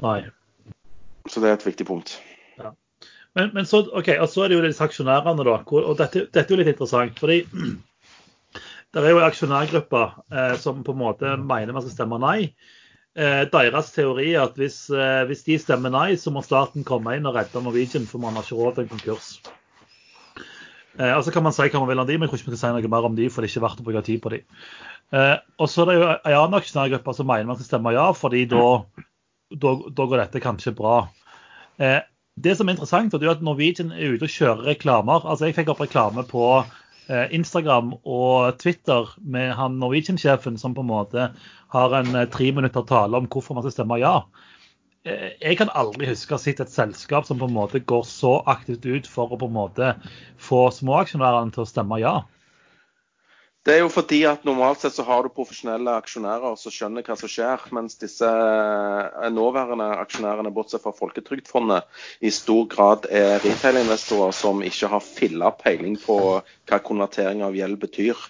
[0.00, 0.18] Nei.
[1.28, 2.16] Så det er et viktig punkt.
[2.60, 2.74] Ja.
[3.38, 5.60] Men, men, så, okay, og så er det jo disse aksjonærene, da.
[5.60, 7.20] Og dette, dette er jo litt interessant.
[7.20, 7.42] fordi
[8.92, 12.79] det er jo aksjonærgrupper eh, som på en måte mener man skal stemme nei eh,
[13.52, 17.28] deres teori er at hvis, eh, hvis, de stemmer nei, så må staten komme inn
[17.28, 19.30] og redde Norwegian, for man har ikke råd til en konkurs.
[20.98, 22.56] Eh, så kan man si hva man vil om de, men jeg tror ikke vi
[22.60, 24.34] skal si noe mer om de, for det er ikke verdt å bruke tid på
[24.34, 24.42] de.
[25.16, 28.06] Eh, og så er det jo en annen aksjonærgruppe som mener man skal stemme ja,
[28.16, 28.66] fordi da,
[29.52, 31.00] da, går dette kanskje bra.
[31.82, 31.98] Eh,
[32.40, 35.26] det som er interessant, er at Norwegian er ute og kjører reklamer.
[35.28, 36.89] Altså Jeg fikk opp reklame på Eh,
[37.34, 41.30] Instagram og Twitter med han Norwegian-sjefen som på en måte
[41.74, 44.14] har en eh, tre minutter tale om hvorfor man skal stemme ja.
[45.08, 48.04] Eh, jeg kan aldri huske å ha sett et selskap som på en måte går
[48.08, 49.94] så aktivt ut for å på en måte
[50.40, 52.20] få småaksjonærene til å stemme ja.
[53.68, 57.16] Det er jo fordi at normalt sett så har du profesjonelle aksjonærer som skjønner hva
[57.20, 61.84] som skjer, mens disse eh, nåværende aksjonærene, bortsett fra Folketrygdfondet,
[62.24, 67.76] i stor grad er retail-investorer som ikke har filla peiling på hva konvertering av gjeld
[67.82, 68.22] betyr.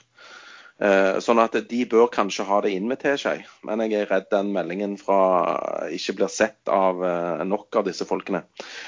[0.81, 3.37] Eh, sånn at de bør kanskje ha det inn med teskje.
[3.69, 5.21] Men jeg er redd den meldingen fra
[5.95, 8.43] ikke blir sett av eh, nok av disse folkene.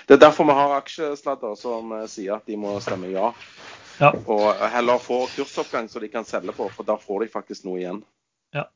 [0.08, 3.30] Det er derfor vi har aksjesladder som sier at de må stemme ja.
[4.02, 4.10] Ja.
[4.26, 7.78] Og heller få kursoppgang så de kan selge på, for da får de faktisk noe
[7.78, 8.02] igjen.
[8.56, 8.66] Ja.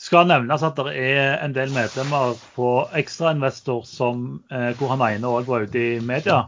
[0.00, 5.28] Skal nevnes at det er en del medlemmer på Ekstrainvestor som, eh, hvor han ene
[5.28, 6.46] òg var ute i media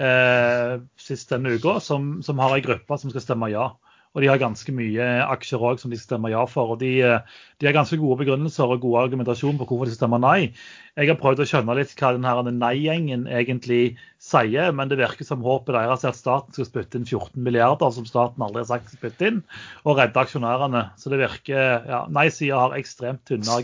[0.00, 3.70] eh, sist denne uka, som, som har ei gruppe som skal stemme ja.
[4.12, 6.74] Og de har ganske mye aksjer òg som de stemmer ja for.
[6.74, 10.20] og de, eh, de, har ganske gode begrunnelser og god argumentasjon på hvorfor de stemmer
[10.20, 10.52] nei.
[11.00, 15.42] Jeg har prøvd å skjønne litt hva denne nei-gjengen egentlig sier, men det virker som
[15.42, 18.88] håpet deres er at staten skal spytte inn 14 milliarder, som staten aldri har sagt
[18.88, 19.40] skal spytte inn,
[19.82, 20.82] og redde aksjonærene.
[21.00, 23.58] Så det virker ja, Nei-sida har ekstremt tynne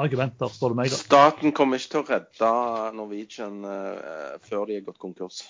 [0.00, 0.92] argumenter, står det meg.
[0.92, 1.00] da.
[1.00, 2.52] Staten kommer ikke til å redde
[2.98, 5.42] Norwegian uh, før de har gått konkurs.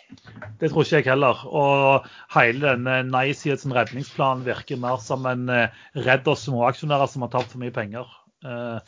[0.63, 1.43] Det tror ikke jeg heller.
[1.51, 7.35] Og hele denne nei-sidas redningsplan virker mer som en uh, redd oss småaksjonærer som har
[7.35, 8.07] tapt for mye penger.
[8.47, 8.79] Uh,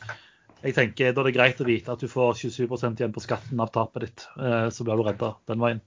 [0.65, 3.61] jeg tenker Da er det greit å vite at du får 27% igjen på skatten
[3.61, 4.27] av tapet ditt.
[4.41, 5.83] Eh, så blir du redda den veien.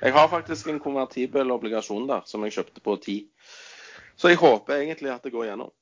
[0.00, 3.26] Jeg har faktisk en konvertibel obligasjon der som jeg kjøpte på 10.
[4.16, 5.72] Så jeg håper egentlig at det går gjennom.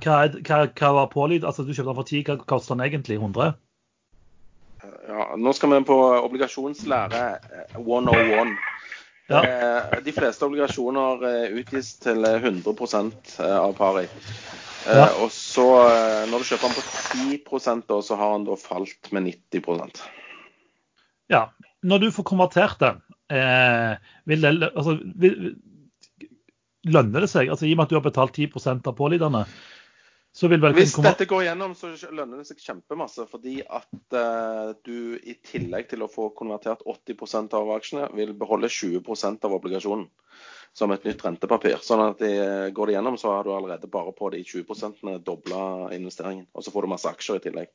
[0.00, 1.44] Hva, hva, hva var pålyd?
[1.44, 3.18] Altså, du kjøpte den for 10, hva koster den egentlig?
[3.20, 3.54] 100?
[5.10, 7.24] Ja, nå skal vi på obligasjonslære
[7.76, 8.54] 101.
[9.30, 9.42] Ja.
[9.44, 11.26] Eh, de fleste obligasjoner
[11.60, 14.06] utgis til 100% av pari.
[14.86, 15.06] Ja.
[15.06, 18.56] Eh, og så, eh, når du kjøper den på 10% da, så har den da
[18.60, 20.04] falt med 90%
[21.30, 21.48] Ja.
[21.82, 23.02] Når du får konvertert den,
[23.32, 23.96] eh,
[24.28, 25.54] vil det, altså, vil,
[26.84, 27.48] lønner det seg?
[27.48, 29.44] Altså, I og med at du har betalt 10% av påliderne,
[30.32, 33.24] så vil vel Hvis dette går gjennom, så lønner det seg kjempemasse.
[33.30, 38.70] Fordi at uh, du i tillegg til å få konvertert 80% av aksjene, vil beholde
[38.70, 40.06] 20% av obligasjonen
[40.76, 41.78] som et nytt rentepapir.
[41.84, 42.30] Sånn at de,
[42.74, 46.46] går det gjennom, så har du allerede bare på de 20% dobla investeringen.
[46.54, 47.72] Og så får du masse aksjer i tillegg.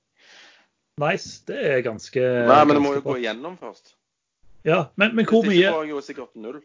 [1.02, 1.42] Nice.
[1.48, 3.98] Det er ganske Nei, men det må jo gå igjennom først.
[4.66, 6.62] Ja, men, men hvor mye Hvis ikke får jeg jo sikkert null.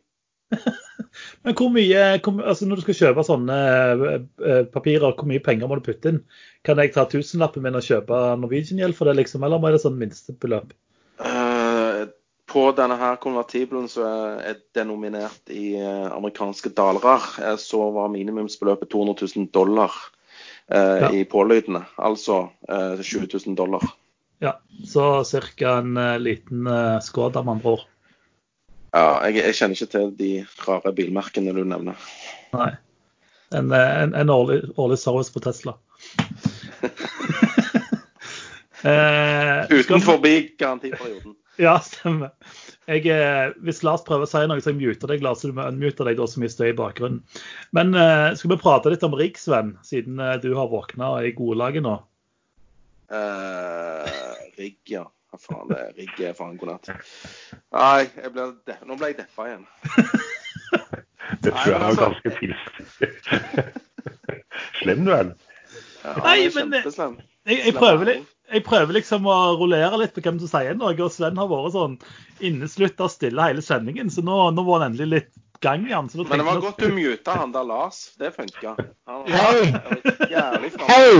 [1.44, 3.56] men hvor mye altså Når du skal kjøpe sånne
[4.00, 6.22] uh, papirer, hvor mye penger må du putte inn?
[6.66, 9.44] Kan jeg ta tusenlappen min og kjøpe Norwegian-gjeld for det, liksom?
[9.46, 10.72] Eller må det sånn minstebeløp?
[12.50, 14.08] På denne her konvertibelen så
[14.42, 17.22] er det nominert i eh, amerikanske daler.
[17.38, 19.94] Eh, så var minimumsbeløpet 200 000 dollar
[20.66, 21.12] eh, ja.
[21.14, 21.84] i pålydende.
[21.94, 23.86] Altså eh, 20 000 dollar.
[24.42, 25.78] Ja, så ca.
[25.78, 27.80] en uh, liten uh, Skoda, med andre ord.
[28.90, 30.30] Ja, jeg, jeg, kjenner ikke til de
[30.64, 32.06] rare bilmerkene du nevner.
[32.56, 32.70] Nei.
[33.54, 35.76] En, en, en årlig, årlig, service på Tesla.
[38.88, 40.24] eh, Utenfor
[40.58, 41.36] garantiperioden.
[41.66, 42.30] Ja, stemmer.
[42.88, 45.42] Jeg, eh, hvis Lars prøver å si noe, så jeg muter deg, Lars.
[45.42, 47.20] Så du må unmute deg er så mye støy i bakgrunnen.
[47.76, 51.20] Men uh, skal vi prate litt om Rigg, Sven, siden uh, du har våkna og
[51.20, 51.98] er i godlaget nå?
[53.12, 54.08] Uh,
[54.56, 55.04] rigg, ja.
[55.30, 56.88] Hva faen, det er rigg er faen god natt.
[57.76, 58.46] Nei, ble
[58.88, 59.66] nå ble jeg deppa igjen.
[61.44, 62.80] det tror jeg var altså, ganske pilsk.
[64.80, 65.30] Slem du er.
[66.00, 66.74] Ja, Nei, men
[67.50, 70.94] jeg, jeg, prøver jeg prøver liksom å rullere litt på hvem som sier noe.
[70.96, 71.98] Og Sven har vært sånn
[72.46, 75.30] inneslutta stille hele sendingen, så nå, nå var han endelig litt
[75.64, 76.08] gang igjen.
[76.16, 78.00] Men det var godt du muta han der Lars.
[78.20, 78.76] Det funka.
[79.28, 79.74] Hei!
[80.88, 81.12] Hei!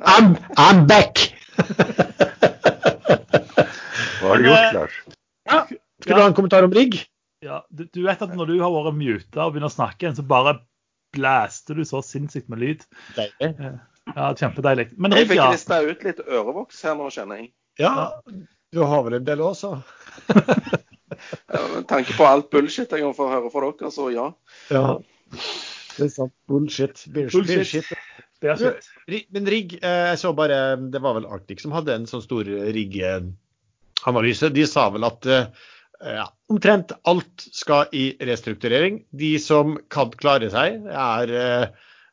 [0.00, 1.26] I'm, I'm back!
[4.20, 5.02] Hva har du gjort, Lars?
[5.46, 5.60] Ja.
[6.02, 6.96] Skal du ha en kommentar om rigg?
[7.44, 10.16] Ja, du, du, vet at når du har vært muta og begynner å snakke igjen,
[10.18, 10.56] så bare
[11.16, 12.86] blæster du så sinnssykt med lyd.
[13.16, 13.76] Deilig.
[14.14, 14.90] Ja, kjempedeilig.
[14.96, 17.50] Men jeg fikk lista ut litt ørevoks her nå, kjenner jeg.
[17.82, 18.12] Ja,
[18.72, 19.76] du har vel en del også?
[21.74, 24.26] Med tanke på alt bullshit jeg får høre fra dere, så ja.
[24.72, 24.84] ja.
[25.96, 26.34] Det er sant.
[26.50, 27.06] Bullshit.
[27.12, 27.88] Bullshit.
[28.42, 28.90] bullshit.
[29.32, 32.48] Men rigg, eh, jeg så bare Det var vel Arctic som hadde en sånn stor
[32.76, 34.52] rigg-analyse.
[34.52, 35.48] De sa vel at eh,
[36.04, 39.00] ja, omtrent alt skal i restrukturering.
[39.16, 41.66] De som kan klare seg, er eh,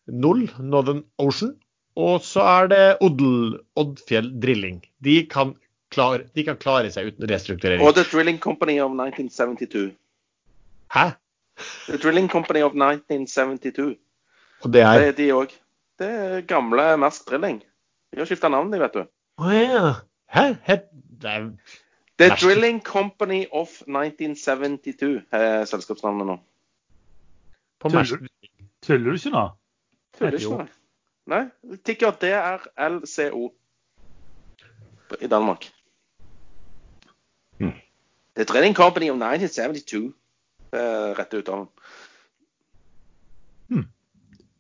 [0.08, 1.58] null, Northern Ocean,
[1.96, 4.80] og så er det Oddl, Oddfjell Drilling.
[5.06, 5.54] De kan,
[5.94, 7.84] klare, de kan klare seg uten restrukturering.
[7.86, 9.92] Og The Drilling Company of 1972.
[10.94, 11.12] Hæ?
[11.90, 13.96] The Drilling Company of 1972.
[14.64, 14.98] Og det er?
[14.98, 15.54] Det er de òg.
[16.00, 17.62] Det er gamle Mersk Drilling.
[18.14, 19.06] De har skifta navn, de, vet du.
[19.38, 19.96] Å oh, ja.
[20.34, 20.48] Hæ?
[20.66, 20.90] Het,
[21.22, 21.50] det er
[22.18, 22.46] The Mersk.
[22.46, 26.40] Drilling Company of 1972 er selskapsnavnet nå.
[27.84, 28.26] På Tuller,
[28.82, 29.50] tuller du ikke nå?
[30.18, 30.72] Tuller ikke nå.
[31.32, 31.44] Nei,
[31.88, 33.52] ticker DRLCO
[35.20, 35.70] i Danmark.
[37.60, 37.74] Mm.
[38.36, 40.12] The Trading Company of 1972.
[40.74, 41.68] Uh, er rette uttalen.
[43.70, 43.84] hmm.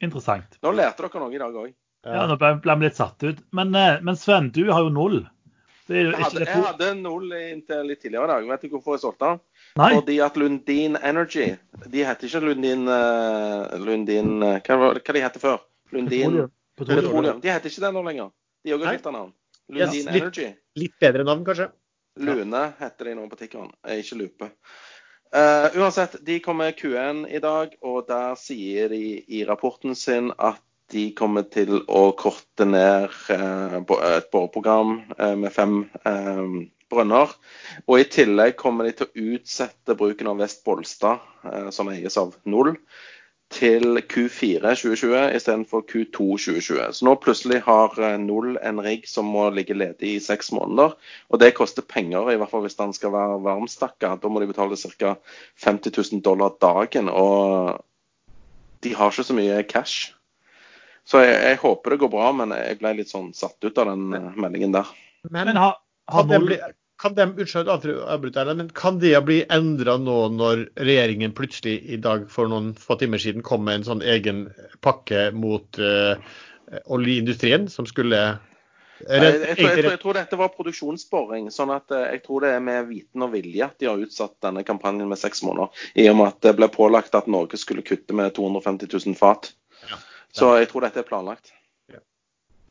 [0.05, 0.59] Interessant.
[0.61, 1.71] Nå lærte dere noe i dag òg.
[2.03, 3.39] Ja, Nå ble vi litt satt ut.
[3.55, 5.23] Men, eh, men Sven, du har jo null.
[5.87, 8.47] Det er jo Jeg hadde, det jeg hadde null inntil litt tidligere i dag.
[8.53, 9.41] Vet du hvorfor jeg solgte den?
[9.79, 11.47] Fordi at Lundin Energy
[11.89, 15.63] De heter ikke Lundin eh, Lundin eh, Hva hva de heter før?
[15.93, 16.51] Lundin Petroleum.
[16.77, 17.05] Petroleum.
[17.05, 17.39] Petroleum.
[17.43, 18.33] De heter ikke det nå lenger.
[18.63, 18.97] De har også Nei.
[18.97, 19.31] skifta navn.
[19.73, 20.49] Lundin yes, Energy.
[20.81, 21.69] Litt bedre navn, kanskje.
[22.21, 24.49] Lune heter de nå på tikkeren, eh, ikke Lupe.
[25.33, 30.61] Uh, uansett, de kommer Q1 i dag, og der sier de i rapporten sin at
[30.93, 33.79] de kommer til å korte ned uh,
[34.11, 35.79] et boreprogram uh, med fem
[36.93, 37.33] brønner.
[37.87, 41.23] Og i tillegg kommer de til å utsette bruken av Vest Bolstad,
[41.73, 42.75] som eies av Null,
[43.53, 46.81] til Q4 2020 istedenfor Q2 2020.
[46.97, 50.95] Så nå plutselig har eh, Null en rigg som må ligge ledig i seks måneder.
[51.29, 54.15] Og det koster penger, i hvert fall hvis den skal være varmstakka.
[54.21, 55.15] Da må de betale ca.
[55.65, 57.09] 50 000 dollar dagen.
[57.09, 57.79] Og
[58.83, 60.13] de har ikke så mye cash.
[61.05, 63.91] Så jeg, jeg håper det går bra, men jeg ble litt sånn satt ut av
[63.91, 64.89] den eh, meldingen der.
[65.29, 65.77] Men, Men har,
[66.11, 66.57] har det null
[67.03, 72.47] kan det, unnskyld, men kan det bli endra nå når regjeringen plutselig i dag for
[72.47, 74.45] noen få timer siden kom med en sånn egen
[74.85, 76.15] pakke mot uh,
[76.95, 78.21] oljeindustrien, som skulle
[79.03, 81.49] Jeg, jeg, tror, jeg, tror, jeg tror dette var produksjonsboring.
[81.51, 84.37] sånn at eh, Jeg tror det er med viten og vilje at de har utsatt
[84.45, 85.73] denne kampanjen med seks måneder.
[85.99, 89.51] I og med at det ble pålagt at Norge skulle kutte med 250 000 fat.
[89.89, 89.99] Ja.
[90.31, 91.51] Så jeg tror dette er planlagt.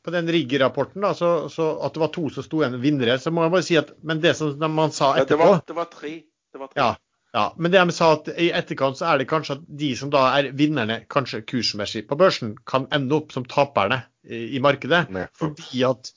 [0.02, 3.30] På den Rigg-rapporten, da, så, så at det var to som sto igjen vinnere, så
[3.34, 5.76] må jeg bare si at Men det som man sa Ja, Det etterpå var, det
[5.78, 6.12] var tre.
[6.52, 6.80] Det var tre.
[6.80, 6.88] Ja,
[7.36, 7.44] ja.
[7.56, 10.24] Men det de sa at i etterkant så er det kanskje at de som da
[10.38, 15.06] er vinnerne, kanskje kursmessig på børsen, kan ende opp som taperne i, i markedet.
[15.14, 15.28] Nei.
[15.38, 16.12] Fordi at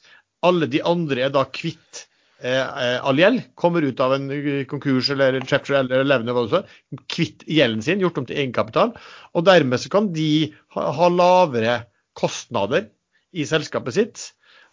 [0.45, 2.05] alle de andre er da kvitt
[2.41, 3.45] eh, eh, all gjeld.
[3.57, 6.65] Kommer ut av en eh, konkurs eller en chapter eller levende, hva
[7.11, 8.95] kvitt gjelden sin, gjort om til egenkapital.
[9.37, 10.29] Og dermed så kan de
[10.75, 11.79] ha, ha lavere
[12.15, 12.89] kostnader
[13.35, 14.25] i selskapet sitt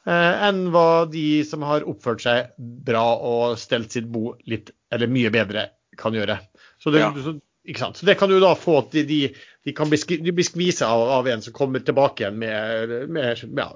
[0.06, 5.10] eh, enn hva de som har oppført seg bra og stelt sitt bo litt eller
[5.10, 6.38] mye bedre, kan gjøre.
[6.80, 7.12] Så det, Ja.
[7.12, 7.36] så,
[7.68, 7.96] ikke sant?
[8.00, 9.20] så det kan du da få at de, de,
[9.64, 13.44] de kan bli, de blir skvisa av, av en som kommer tilbake igjen med, med
[13.58, 13.70] ja,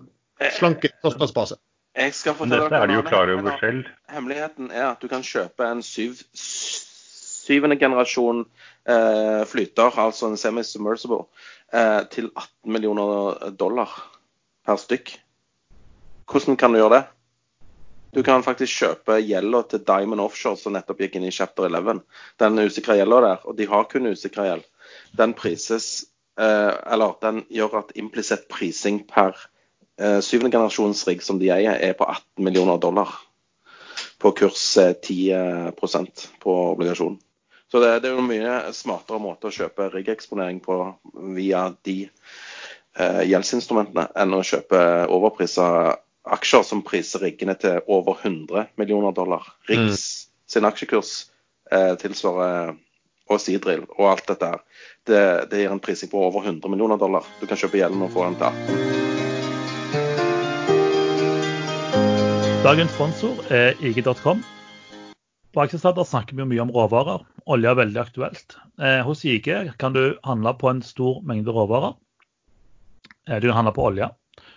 [0.58, 1.60] slanke kostnadsbase.
[1.96, 3.86] Jeg skal fortelle dette er de jo klare over selv.
[4.12, 11.22] Hemmeligheten er at du kan kjøpe en syv, syvende generasjon eh, flyter, altså en semi-submersible,
[11.72, 13.94] eh, til 18 millioner dollar
[14.66, 15.14] per stykk.
[16.26, 17.04] Hvordan kan du gjøre det?
[18.16, 22.00] Du kan faktisk kjøpe gjelda til Diamond Offshore, som nettopp gikk inn i chapter 11.
[22.40, 24.64] Den usikra gjelda der, og de har kun usikra gjeld,
[25.18, 26.06] den prises
[26.40, 29.36] eh, Eller den gjør at implisitt prising per
[30.00, 33.12] eh, syvende generasjons rigg som de eier, er på 18 millioner dollar
[34.22, 37.20] på kurs eh, 10% på obligasjonen.
[37.68, 40.78] Så det, det er jo mye smartere måte å kjøpe riggeksponering på
[41.36, 42.55] via de eh,
[42.96, 44.80] gjeldsinstrumentene enn å kjøpe
[45.12, 45.66] overprisa
[46.26, 49.46] aksjer som priser riggene til over 100 millioner dollar.
[49.70, 51.26] Riggs sin aksjekurs
[51.70, 52.74] eh, tilsvarer
[53.26, 54.60] og Sidril og alt dette her.
[55.06, 57.24] Det, det gir en prising på over 100 millioner dollar.
[57.40, 59.06] Du kan kjøpe gjelden og få den til 18.
[62.66, 64.42] Dagens sponsor er IG.com.
[65.54, 67.22] På Aksjesladder snakker vi mye om råvarer.
[67.46, 68.56] Olje er veldig aktuelt.
[68.82, 69.46] Eh, hos IG
[69.80, 71.94] kan du handle på en stor mengde råvarer.
[73.30, 74.08] Eh, du kan handle på olje,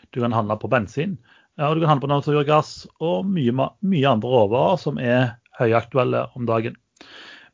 [0.09, 1.17] du kan handle på bensin,
[1.59, 6.47] og du kan handle på naturgass og mye, mye andre råvarer som er høyaktuelle om
[6.47, 6.77] dagen.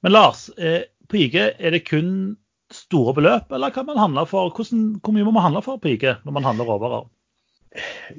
[0.06, 2.36] Men Lars, eh, på IG er det kun
[2.74, 5.94] store beløp, eller kan man handle for, hvordan, hvor mye må man handle for på
[5.94, 7.08] IG når man handler råvarer?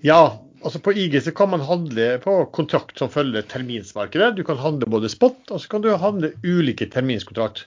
[0.05, 4.35] Ja, altså på IG så kan man handle på kontrakt som følger terminsmarkedet.
[4.37, 7.67] Du kan handle både spot, og så kan du handle ulike terminskontrakt.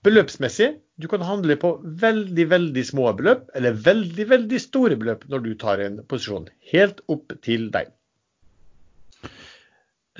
[0.00, 5.42] Beløpsmessig, du kan handle på veldig, veldig små beløp, eller veldig, veldig store beløp når
[5.44, 6.46] du tar en posisjon.
[6.72, 7.90] Helt opp til deg.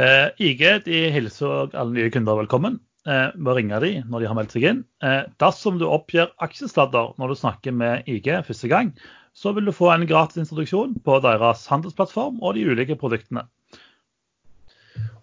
[0.00, 2.76] Eh, IG de hilser alle nye kunder velkommen
[3.08, 4.82] eh, ved ringe de når de har meldt seg inn.
[5.04, 8.92] Eh, dersom du oppgir aksjestadder når du snakker med IG første gang,
[9.32, 13.46] så vil du få en gratis introduksjon på deres handelsplattform og de ulike produktene.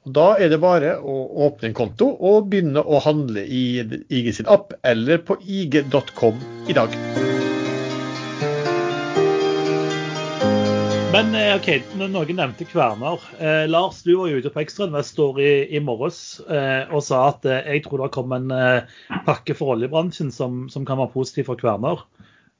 [0.08, 1.14] Da er det bare å
[1.48, 6.38] åpne en konto og begynne å handle i IG sin app eller på ig.com
[6.72, 6.94] i dag.
[11.12, 11.68] Men eh, OK,
[12.00, 13.24] noen nevnte Kverner.
[13.36, 17.48] Eh, Lars, du var jo ute på Ekstrainvestor i, i morges eh, og sa at
[17.48, 21.50] eh, jeg tror det kom en eh, pakke for oljebransjen som, som kan være positiv
[21.50, 22.06] for Kverner.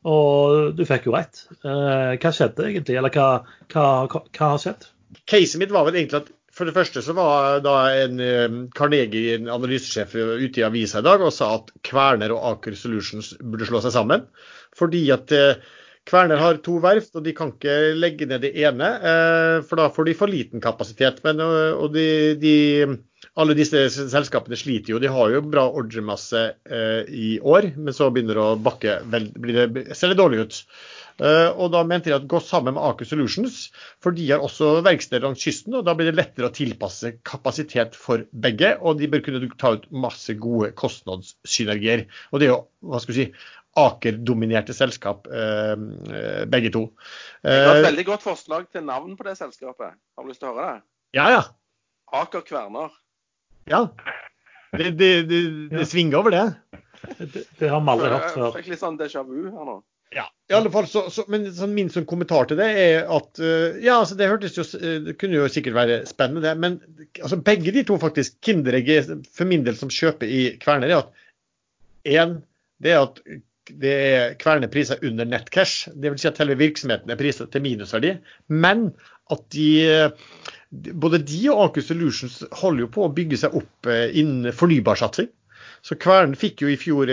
[0.08, 1.46] Og du fikk jo rett.
[1.62, 3.30] Eh, hva skjedde egentlig, eller hva,
[3.72, 4.90] hva, hva, hva har skjedd?
[5.30, 9.38] Casen mitt var vel egentlig at for det første så var da en eh, Carnegie,
[9.40, 13.84] analysesjef, ute i avisa i dag og sa at Kverner og Aker Solutions burde slå
[13.86, 14.26] seg sammen.
[14.78, 15.76] Fordi at Kverner
[16.08, 19.90] Kværner har to verft, og de kan ikke legge ned det ene, eh, for da
[19.92, 21.20] får de for liten kapasitet.
[21.26, 22.08] Men, og de,
[22.40, 22.54] de,
[23.36, 25.02] alle disse selskapene sliter jo.
[25.04, 26.46] De har jo bra ordremasse
[27.12, 29.02] i år, men så begynner det å bakke.
[29.92, 30.62] Ser det dårlig ut.
[31.18, 33.60] Uh, og da mente de at gå sammen med Aker Solutions,
[34.04, 35.74] for de har også verksteder langs kysten.
[35.80, 39.74] og Da blir det lettere å tilpasse kapasitet for begge, og de bør kunne ta
[39.78, 42.06] ut masse gode kostnadssynergier.
[42.32, 43.48] Og det er jo hva skal vi si,
[43.78, 45.76] Aker-dominerte selskap, uh,
[46.50, 46.88] begge to.
[47.46, 49.98] Det er et veldig godt forslag til navn på det selskapet.
[49.98, 50.86] Har du lyst til å høre det?
[51.18, 51.44] Ja, ja.
[52.18, 52.94] Aker Kverner.
[53.70, 53.88] Ja.
[54.74, 55.42] Det, det, det,
[55.74, 56.78] det svinger over, det.
[57.20, 58.50] Det, det har vi aldri hørt før.
[58.58, 59.78] Fikk litt sånn déjà vu her nå.
[60.16, 63.42] Ja, i alle fall så, så Men sånn, min sånn kommentar til det er at
[63.44, 64.64] uh, Ja, altså det hørtes jo
[65.04, 66.54] Det kunne jo sikkert være spennende, det.
[66.64, 66.78] Men
[67.20, 71.28] altså, begge de to faktisk Kinderegget for min del som kjøper i Kverner, er at
[72.08, 72.38] én,
[72.80, 73.22] det er at
[73.68, 75.90] det er Kværner priser under nettcash.
[75.92, 76.22] Dvs.
[76.24, 78.14] Si at hele virksomheten er priset til minusverdi.
[78.48, 78.86] Men
[79.34, 79.68] at de
[80.72, 85.30] både de og Aker Solutions holder jo på å bygge seg opp eh, innen fornybarsatsing.
[85.88, 87.08] Så Kvern fikk jo i fjor,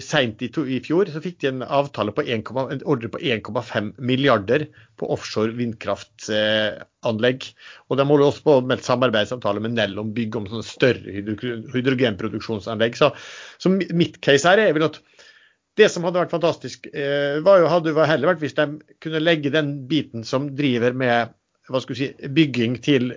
[0.00, 3.90] seint i, i, fjor, så fikk de en avtale på 1, en ordre på 1,5
[4.00, 4.64] milliarder
[5.00, 7.44] på offshore vindkraftanlegg.
[7.90, 11.18] Og de holder også på med et samarbeidsavtale med Nell om bygg om sånne større
[11.74, 12.96] hydrogenproduksjonsanlegg.
[12.96, 13.12] Så,
[13.60, 14.96] så mitt case her er vel at
[15.76, 18.68] det som hadde vært fantastisk, eh, var jo, hadde jo heller vært hvis de
[19.04, 21.34] kunne legge den biten som driver med
[21.68, 23.10] hva skal si, bygging til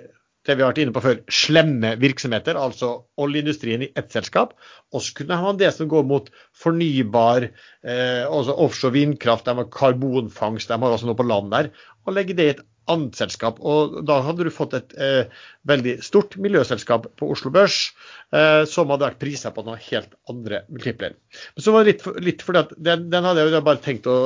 [0.48, 4.56] det vi har vært inne på før, slemme virksomheter, altså oljeindustrien i ett selskap.
[4.95, 7.50] Og så kunne man det som går mot fornybar,
[7.84, 11.72] eh, altså offshore vindkraft, de har karbonfangst, de har også noe på land der,
[12.08, 13.60] og legge det i et annet selskap.
[13.60, 17.91] Og da hadde du fått et eh, veldig stort miljøselskap på Oslo Børs,
[18.36, 21.18] eh, som hadde vært prisa på noen helt andre multipler.
[21.56, 24.10] Men så var det litt, litt fordi at den, den, hadde jeg jo bare tenkt
[24.12, 24.18] å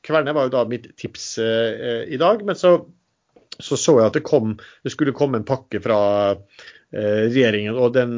[0.00, 2.40] Kverne var jo da mitt tips eh, i dag.
[2.48, 2.70] men så
[3.64, 6.00] så så jeg at det, kom, det skulle komme en pakke fra
[6.32, 8.14] eh, regjeringen og den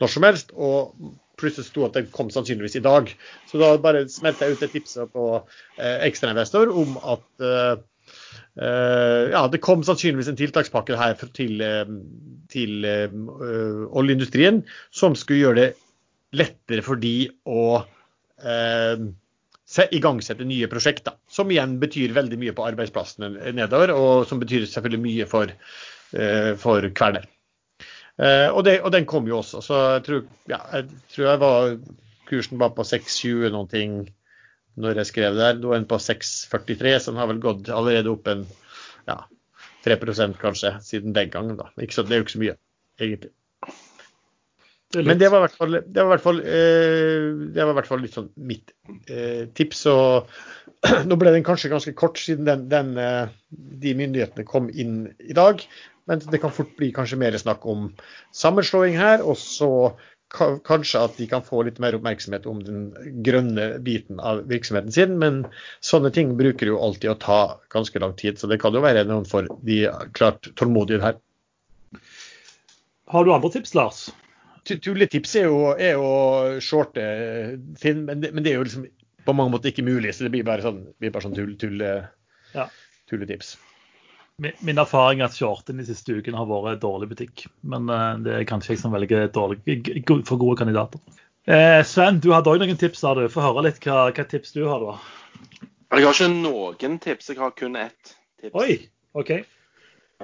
[0.00, 0.54] når som helst.
[0.54, 0.94] og
[1.40, 3.08] Plutselig sto at den kom sannsynligvis i dag.
[3.50, 7.72] Så da bare smelte jeg ut et tips på eh, ekstrainvestor om at eh,
[8.62, 11.90] eh, ja, det kom sannsynligvis en tiltakspakke her til, eh,
[12.54, 14.62] til uh, oljeindustrien
[14.94, 15.68] som skulle gjøre det
[16.38, 17.16] lettere for de
[17.50, 19.04] å uh,
[19.94, 21.16] igangsette nye prosjekter.
[21.30, 25.54] Som igjen betyr veldig mye på arbeidsplassene nedover, og som betyr selvfølgelig mye for,
[26.14, 27.28] uh, for Kværner.
[28.14, 29.62] Uh, og, og, den kom jo også.
[29.64, 31.72] Så jeg tror, ja, jeg, tror jeg var,
[32.30, 33.96] kursen var på 6,20 noen ting
[34.80, 35.58] når jeg skrev der.
[35.58, 38.46] Nå er den på 6,43, så den har vel gått allerede opp en
[39.10, 39.20] ja,
[39.86, 39.98] 3
[40.40, 41.58] kanskje siden den gangen.
[41.58, 41.70] da.
[41.80, 42.56] Ikke så, det er jo ikke så mye,
[43.00, 43.34] egentlig.
[44.94, 47.78] Men det var i hvert fall, det var i hvert fall, eh, det var i
[47.80, 48.74] hvert fall litt sånn mitt
[49.10, 49.84] eh, tips.
[49.90, 50.30] Og
[51.08, 53.26] nå ble den kanskje ganske kort siden den, den, eh,
[53.84, 55.64] de myndighetene kom inn i dag.
[56.10, 57.88] Men det kan fort bli kanskje mer snakk om
[58.36, 59.24] sammenslåing her.
[59.24, 59.70] Og så
[60.34, 62.88] kanskje at de kan få litt mer oppmerksomhet om den
[63.24, 65.16] grønne biten av virksomheten sin.
[65.22, 65.44] Men
[65.84, 67.40] sånne ting bruker jo alltid å ta
[67.74, 68.38] ganske lang tid.
[68.38, 69.84] Så det kan jo være noen for de
[70.18, 71.18] klart tålmodige her.
[73.12, 74.06] Har du andre tips, Lars?
[74.64, 76.08] Tulletips er jo, er jo
[76.64, 77.04] shorte
[77.80, 78.88] Finn, men, men, det er jo liksom
[79.24, 81.80] på mange måter ikke mulig, så det blir bare sånn, blir bare sånn tull, tull,
[82.52, 82.66] ja.
[83.08, 83.54] tulletips.
[84.42, 87.44] Min, min erfaring er at shorten de siste ukene har vært dårlig butikk.
[87.62, 89.62] Men uh, det er kanskje jeg som velger dårlig,
[90.26, 91.00] for gode kandidater.
[91.44, 93.04] Eh, Sven, du hadde òg noen tips.
[93.04, 93.28] Har du?
[93.32, 94.82] Få høre litt hva, hva, tips du har.
[94.82, 94.96] da.
[95.94, 98.54] Jeg har ikke noen tips, jeg har kun ett tips.
[98.58, 98.78] Oi,
[99.14, 99.36] ok.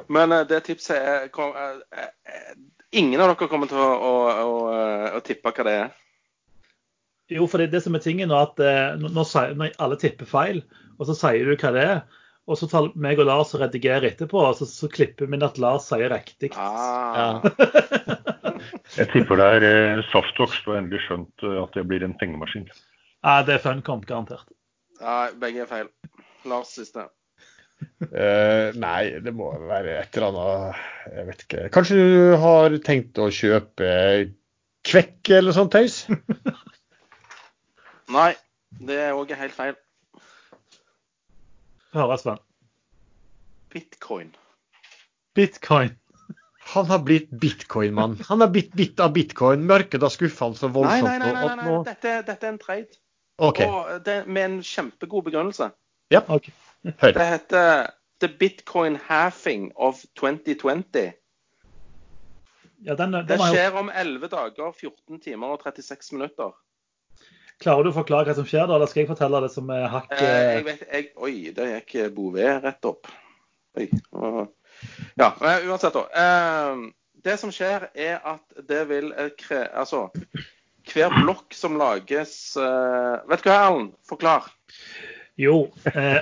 [0.09, 2.07] Men uh, det tipset er, kom, uh,
[2.91, 4.55] Ingen av dere kommer til å, å, å,
[5.15, 5.91] å tippe hva det er?
[7.31, 10.65] Jo, for det, det som er tingen er at eh, når, når, alle tipper feil,
[10.99, 12.01] og så sier du hva det er,
[12.51, 15.61] og så tar meg og Lars og redigerer etterpå, og så, så klipper vi at
[15.63, 16.51] Lars sier riktig.
[16.59, 17.21] Ah.
[17.21, 18.09] Ja.
[18.99, 22.17] Jeg tipper det er eh, Saftox du har endelig skjønt eh, at det blir en
[22.19, 22.67] pengemaskin.
[23.23, 24.51] Ja, det er Funcomp, garantert.
[24.99, 25.95] Ja, begge er feil.
[26.51, 27.07] Lars siste.
[28.01, 31.65] Uh, nei, det må være et eller annet Jeg vet ikke.
[31.75, 33.91] Kanskje du har tenkt å kjøpe
[34.89, 36.03] kvekk eller sånt tøys?
[38.17, 38.33] nei,
[38.81, 39.77] det er òg helt feil.
[41.95, 42.41] Høres, Sven.
[43.71, 44.31] Bitcoin.
[45.35, 45.97] Bitcoin.
[46.71, 48.19] Han har blitt bitcoin-mann.
[48.29, 49.65] Han har blitt bitt av bitcoin.
[49.67, 51.07] Mørket har skuffa han så voldsomt.
[51.07, 51.79] Nei, nei, nei, nei, nei.
[51.89, 53.01] Dette, dette, er en trade.
[53.41, 53.67] Okay.
[53.67, 55.71] Og det, med en kjempegod begrunnelse.
[56.15, 56.55] Ja, okay.
[56.85, 57.13] Hør.
[57.13, 61.13] Det heter The Bitcoin Halving of 2020.
[62.85, 66.55] Ja, den, den det skjer om 11 dager, 14 timer og 36 minutter.
[67.61, 69.85] Klarer du å forklare hva som skjer da, eller skal jeg fortelle det som er
[69.93, 73.11] hakk Eh, jeg vet, jeg, oi, det gikk Bouvet rett opp.
[73.77, 73.91] Oi.
[75.21, 75.29] Ja,
[75.69, 76.07] uansett, da.
[76.23, 76.81] Eh,
[77.25, 79.67] det som skjer, er at det vil eh, kre...
[79.77, 80.07] Altså,
[80.91, 83.93] hver blokk som lages eh, Vet du hva, Erlend?
[84.09, 84.49] Forklar.
[85.41, 85.55] Jo,
[85.89, 86.21] eh,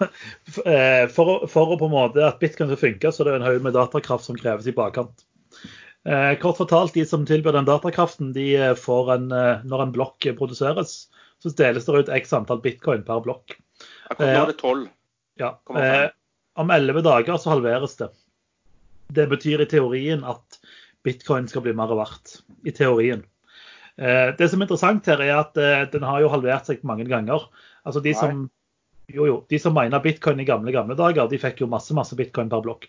[0.00, 3.28] f- eh, for, å- for å på en måte at bitcoin skal funke, så er
[3.30, 5.24] det en haug med datakraft som kreves i bakkant.
[6.08, 9.92] Eh, kort fortalt, de som tilbyr den datakraften, de eh, får en, eh, når en
[9.94, 10.94] blokk produseres,
[11.42, 13.56] så deles det ut x antall bitcoin per blokk.
[14.10, 14.88] Akkurat nå er det tolv.
[15.40, 15.52] Ja.
[15.78, 16.08] Eh,
[16.62, 18.08] om elleve dager så halveres det.
[19.12, 20.58] Det betyr i teorien at
[21.04, 22.40] bitcoin skal bli mer verdt.
[22.64, 23.24] I teorien.
[23.98, 25.58] Eh, det som er interessant her, er at
[25.92, 27.46] den har jo halvert seg mange ganger.
[27.86, 28.42] Altså de som
[29.12, 32.16] jo, jo, de som mina bitcoin i gamle gamle dager, de fikk jo masse masse
[32.16, 32.86] bitcoin per blokk.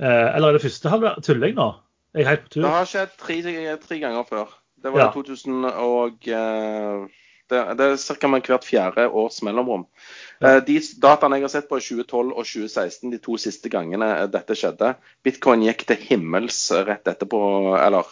[0.00, 1.20] Eh, eller er det første halvår?
[1.24, 1.70] Tuller jeg nå?
[2.14, 2.62] Jeg er helt på tur.
[2.66, 3.40] Det har skjedd tre,
[3.86, 4.52] tre ganger før.
[4.80, 5.08] Det var Ja.
[5.10, 7.06] i 2000 og eh,
[7.50, 8.28] det, det er ca.
[8.38, 9.86] hvert fjerde års mellomrom.
[10.40, 10.56] Ja.
[10.56, 14.08] Eh, De dataene jeg har sett på i 2012 og 2016, de to siste gangene
[14.30, 14.94] dette skjedde,
[15.24, 17.40] bitcoin gikk til himmels rett etterpå,
[17.80, 18.06] eller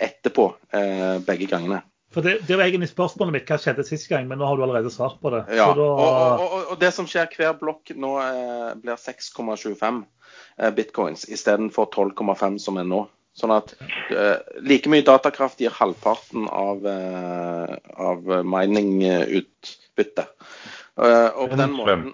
[0.00, 1.82] etterpå, eh, begge gangene.
[2.14, 4.64] For det, det var egentlig spørsmålet mitt hva skjedde sist gang, men nå har du
[4.66, 5.42] allerede svart på det.
[5.58, 9.00] Ja, Så da, og, og, og, og det som skjer hver blokk nå eh, blir
[9.00, 10.02] 6,25
[10.60, 13.04] eh, bitcoins istedenfor 12,5 som er nå.
[13.34, 13.72] Sånn at
[14.14, 20.30] eh, like mye datakraft gir halvparten av, eh, av mining-utbyttet.
[20.94, 22.12] Eh, og på den måten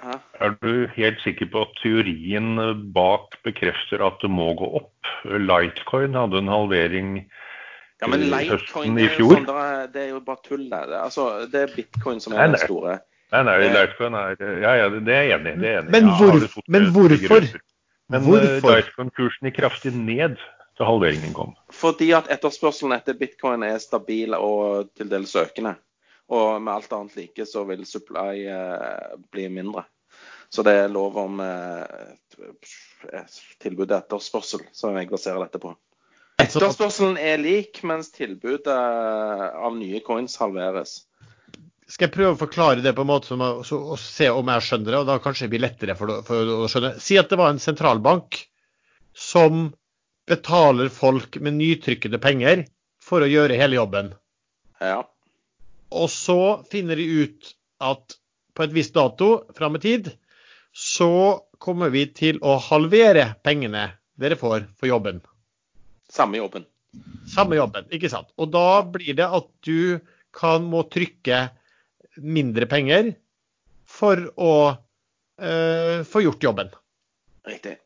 [0.00, 0.14] Hæ?
[0.40, 2.56] Er du helt sikker på at teorien
[2.96, 5.10] bak bekrefter at det må gå opp?
[5.28, 7.10] Litecoin hadde en halvering
[8.00, 9.36] Ja, men Litecoin høsten i er, jo fjor.
[9.44, 10.62] sånn, det er, jo bare tull.
[10.70, 13.00] Det, Det- altså, det er bitcoin som Nei, er den store.
[13.32, 15.90] Nei, nei, Litecoin er Ja, ja, det er jeg enig i.
[15.90, 17.60] Men hvor- men hvorfor?
[18.10, 18.42] Men Hvorfor?
[18.42, 20.36] eh, Lightcoin-kursen gikk kraftig ned
[20.78, 21.54] da halveringen kom.
[21.70, 25.76] Fordi at etterspørselen etter bitcoin er stabil og til dels økende.
[26.30, 29.84] Og med alt annet like så vil supply eh, bli mindre.
[30.50, 32.16] Så det er lov om eh,
[33.60, 35.76] tilbud og etterspørsel, som jeg baserer dette på.
[36.44, 41.00] Etterspørselen er lik, mens tilbudet av nye coins halveres.
[41.90, 44.46] Skal jeg prøve å forklare det på en måte som å, så, og se om
[44.52, 46.92] jeg skjønner det, og da kanskje det blir lettere for, å- for å skjønne.
[47.02, 48.38] Si at det var en sentralbank
[49.16, 49.72] som
[50.30, 52.62] betaler folk med nytrykkede penger
[53.02, 54.12] for å gjøre hele jobben.
[54.80, 55.00] Ja.
[55.90, 56.38] Og så
[56.70, 58.14] finner de ut at
[58.54, 60.12] på et visst dato fram i tid,
[60.70, 63.88] så kommer vi til å halvere pengene
[64.20, 65.18] dere får for jobben.
[66.10, 66.66] Samme jobben.
[67.30, 68.30] Samme jobben, ikke sant?
[68.40, 70.00] Og da blir det at du
[70.34, 71.48] kan må trykke
[72.20, 73.12] mindre penger
[73.90, 76.72] for å eh, få gjort jobben.
[77.46, 77.76] Riktig.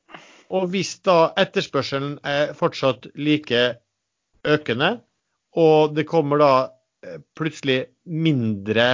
[0.55, 3.65] Og hvis da etterspørselen er fortsatt like
[4.45, 4.99] økende,
[5.57, 6.53] og det kommer da
[7.05, 8.89] eh, plutselig mindre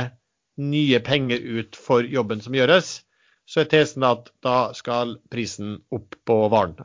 [0.61, 3.01] nye penger ut for jobben som gjøres,
[3.51, 6.77] så er tesen at da skal prisen opp på varen.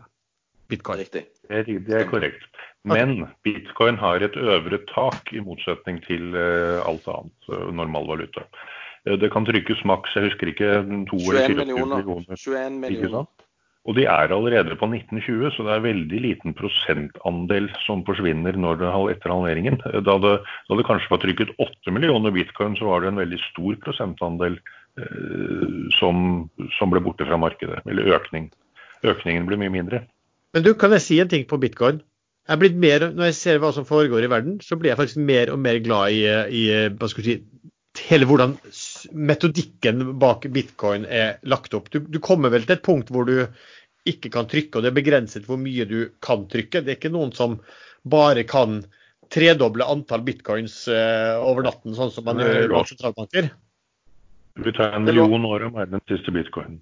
[0.72, 1.04] Bitcoin.
[1.04, 1.28] Riktig.
[1.50, 2.46] Det er, det er korrekt.
[2.86, 8.46] Men bitcoin har et øvre tak, i motsetning til eh, alt annet uh, normal valuta.
[9.06, 10.70] Eh, det kan trykkes maks, jeg husker ikke,
[11.10, 12.04] 2 eller 21 24 millioner.
[12.04, 12.38] millioner.
[12.38, 13.26] 21 millioner.
[13.86, 18.80] Og de er allerede på 1920, så det er veldig liten prosentandel som forsvinner når
[18.82, 19.78] det, etter halveringen.
[20.08, 23.40] Da det, da det kanskje var trykket 8 millioner bitcoin, så var det en veldig
[23.52, 24.58] stor prosentandel
[24.98, 26.48] eh, som,
[26.80, 27.84] som ble borte fra markedet.
[27.86, 28.50] Eller økning.
[29.06, 30.02] Økningen ble mye mindre.
[30.56, 32.00] Men du, kan jeg si en ting på bitcoin?
[32.48, 35.20] Jeg er mer, Når jeg ser hva som foregår i verden, så blir jeg faktisk
[35.20, 36.22] mer og mer glad i,
[36.56, 36.64] i
[36.96, 37.40] hva skal si,
[38.06, 38.54] hele hvordan
[39.12, 41.90] metodikken bak bitcoin er lagt opp.
[41.92, 43.48] Du, du kommer vel til et punkt hvor du
[44.06, 46.84] ikke kan trykke, og det er begrenset hvor mye du kan trykke.
[46.86, 47.60] Det er ikke noen som
[48.06, 48.84] bare kan
[49.34, 53.50] tredoble antall bitcoins eh, over natten, sånn som man gjør i sentralbanker.
[54.56, 56.80] Det vil ta en million år å være den siste bitcoinen.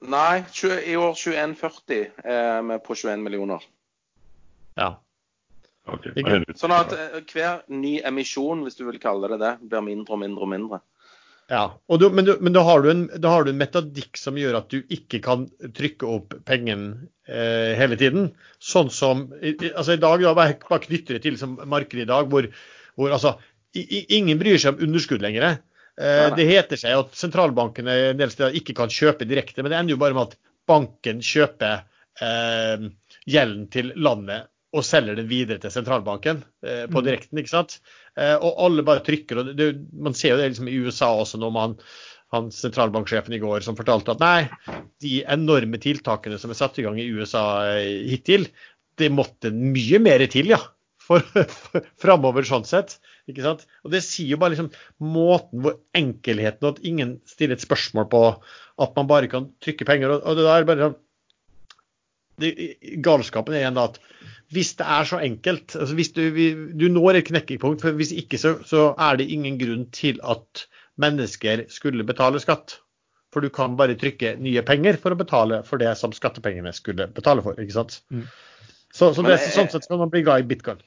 [0.00, 3.64] Nei, 20, i år 2140 er vi på 21 millioner.
[4.80, 4.94] Ja.
[5.90, 6.14] Okay.
[6.56, 10.22] Sånn at eh, hver ny emisjon, hvis du vil kalle det det, blir mindre og
[10.22, 10.80] mindre og mindre.
[11.50, 14.20] Ja, og du, men, du, men da, har du en, da har du en metodikk
[14.20, 16.84] som gjør at du ikke kan trykke opp pengen
[17.26, 18.30] eh, hele tiden.
[18.62, 22.30] Sånn som altså i dag, da, bare, bare knytter det til liksom, markedet i dag,
[22.30, 22.46] hvor,
[22.94, 23.34] hvor altså,
[23.74, 25.58] i, i, ingen bryr seg om underskudd lenger.
[25.98, 29.80] Eh, det heter seg at sentralbankene en del steder ikke kan kjøpe direkte, men det
[29.80, 30.38] ender jo bare med at
[30.70, 31.82] banken kjøper
[32.22, 32.86] eh,
[33.26, 37.04] gjelden til landet og selger den videre til sentralbanken eh, på Mm.
[37.08, 37.38] direkten.
[37.42, 37.80] ikke sant?
[38.16, 39.38] Eh, og alle bare trykker.
[39.40, 41.76] og det, det, Man ser jo det liksom i USA også, når man
[42.30, 44.44] han sentralbanksjefen i går som fortalte at nei,
[45.02, 47.42] de enorme tiltakene som er satt i gang i USA
[47.74, 48.46] eh, hittil,
[49.00, 50.60] det måtte mye mer til, ja.
[51.02, 51.18] For,
[51.64, 53.00] for framover sånn sett.
[53.28, 53.66] Ikke sant?
[53.84, 54.70] Og Det sier jo bare liksom
[55.02, 58.24] måten hvor enkelheten og at ingen stiller et spørsmål på
[58.80, 60.16] at man bare kan trykke penger.
[60.16, 60.98] og, og det der bare sånn,
[62.40, 62.52] det,
[63.04, 64.00] Galskapen er igjen da at
[64.50, 66.22] hvis det er så enkelt altså hvis du,
[66.74, 70.64] du når et knekkepunkt, for hvis ikke så, så er det ingen grunn til at
[71.00, 72.80] mennesker skulle betale skatt.
[73.30, 77.06] For du kan bare trykke nye penger for å betale for det som skattepengene skulle
[77.14, 77.58] betale for.
[77.62, 78.00] ikke sant?
[78.10, 78.24] Mm.
[78.90, 80.80] Så, så det, sånn sett kan man bli glad i bitcoin.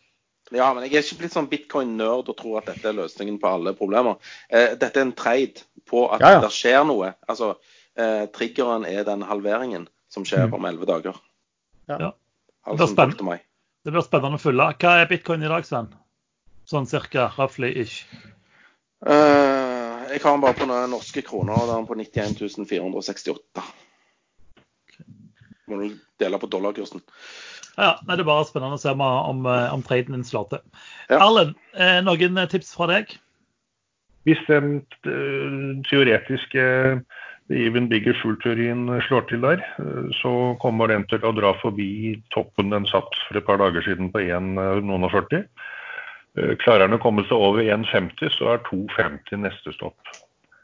[0.51, 3.47] Ja, men jeg er ikke blitt sånn bitcoin-nerd og tror at dette er løsningen på
[3.47, 4.17] alle problemer.
[4.49, 6.41] Eh, dette er en trade på at Ja, ja.
[6.41, 7.13] det skjer noe.
[7.27, 7.55] Altså,
[7.95, 10.53] eh, triggeren er den halveringen som skjer Mm.
[10.53, 11.15] om elleve dager.
[11.87, 11.97] Ja.
[11.99, 12.11] Ja.
[12.67, 13.39] Altså Det blir, spennende.
[13.85, 14.77] Det blir spennende å følge.
[14.79, 15.93] Hva er bitcoin i dag, Sven?
[16.67, 18.05] Sånn cirka, roughly ish.
[19.05, 22.67] Eh, jeg har den bare på noen norske kroner, og da er den på 91
[22.67, 23.63] 468.
[25.67, 27.01] Må du dele på dollarkursen.
[27.77, 30.63] Ja, nei, Det er bare spennende å se om, om, om traden din slår til.
[31.09, 31.19] Ja.
[31.23, 33.15] Erlend, eh, noen tips fra deg?
[34.27, 34.77] Hvis den
[35.09, 36.65] eh, teoretiske
[37.51, 42.71] even bigger fool-teorien slår til der, eh, så kommer den til å dra forbi toppen
[42.71, 45.43] den satt for et par dager siden på 1,40.
[46.37, 49.99] Eh, Klarer den å komme seg over 1,50, så er 2,50 neste stopp.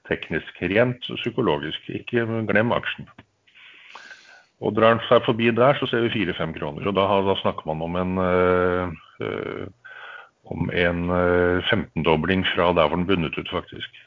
[0.10, 0.56] Teknisk.
[0.72, 1.84] Rent psykologisk.
[1.90, 3.10] Ikke glem aksjen.
[4.60, 6.88] Og drar den seg forbi der, så ser vi 4-5 kroner.
[6.90, 9.68] Og da, da snakker man om en eh, eh,
[10.50, 14.02] om en eh, 15-dobling fra der hvor den bundet ut, faktisk.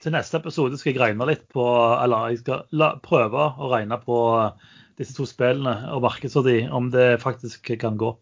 [0.00, 1.64] Til neste episode skal jeg regne litt på
[1.96, 4.18] Eller jeg skal la, prøve å regne på
[5.00, 8.12] disse to spillene og markedsverdi, om det faktisk kan gå.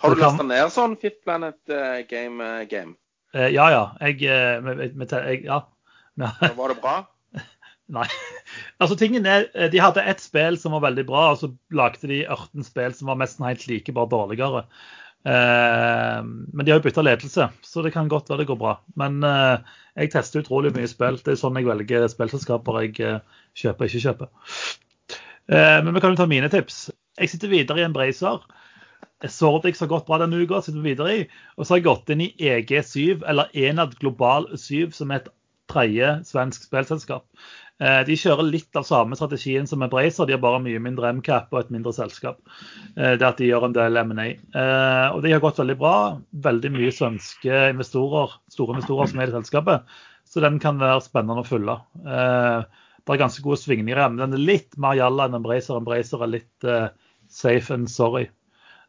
[0.00, 2.40] Har du lasta ned sånn Fifth Planet uh, game?
[2.40, 2.96] Uh, game?
[3.36, 3.84] Uh, ja, ja.
[4.00, 5.62] Jeg, eh, med, med, jeg Ja.
[6.16, 6.32] Ja.
[6.56, 7.02] Var det bra?
[7.92, 8.06] Nei.
[8.80, 12.08] Altså, tingen er, eh, De hadde ett spill som var veldig bra, og så lagde
[12.10, 14.62] de 18 spill som var nesten helt like, bare dårligere.
[15.26, 18.76] Eh, men de har jo bytta ledelse, så det kan godt være det går bra.
[19.00, 21.18] Men eh, jeg tester utrolig mye spill.
[21.22, 24.30] Det er sånn jeg velger spillselskaper jeg eh, kjøper og ikke kjøper.
[25.50, 26.86] Eh, men vi kan jo ta mine tips.
[27.18, 28.44] Jeg sitter videre i en Bracer.
[29.32, 31.24] Sordix har gått bra denne uka, sitter vi videre i.
[31.56, 35.32] Og så har jeg gått inn i EG7, eller Enad Global 7, som er et
[35.70, 37.24] tredje svensk spillselskap.
[37.80, 41.52] Eh, De kjører litt av samme strategien som Embracer, de har bare mye mindre MCAP
[41.52, 42.38] og et mindre selskap.
[42.96, 44.28] Eh, Det at de gjør en del M&A.
[44.54, 46.20] Eh, Og de har gått veldig bra.
[46.32, 49.84] Veldig mye svenske investorer, store investorer som er i selskapet.
[50.24, 51.76] Så den kan være spennende å følge.
[52.02, 55.76] Det er ganske gode svingninger, men den er litt mer jalla enn Embracer.
[55.78, 56.66] Embracer er litt
[57.28, 58.28] safe and sorry.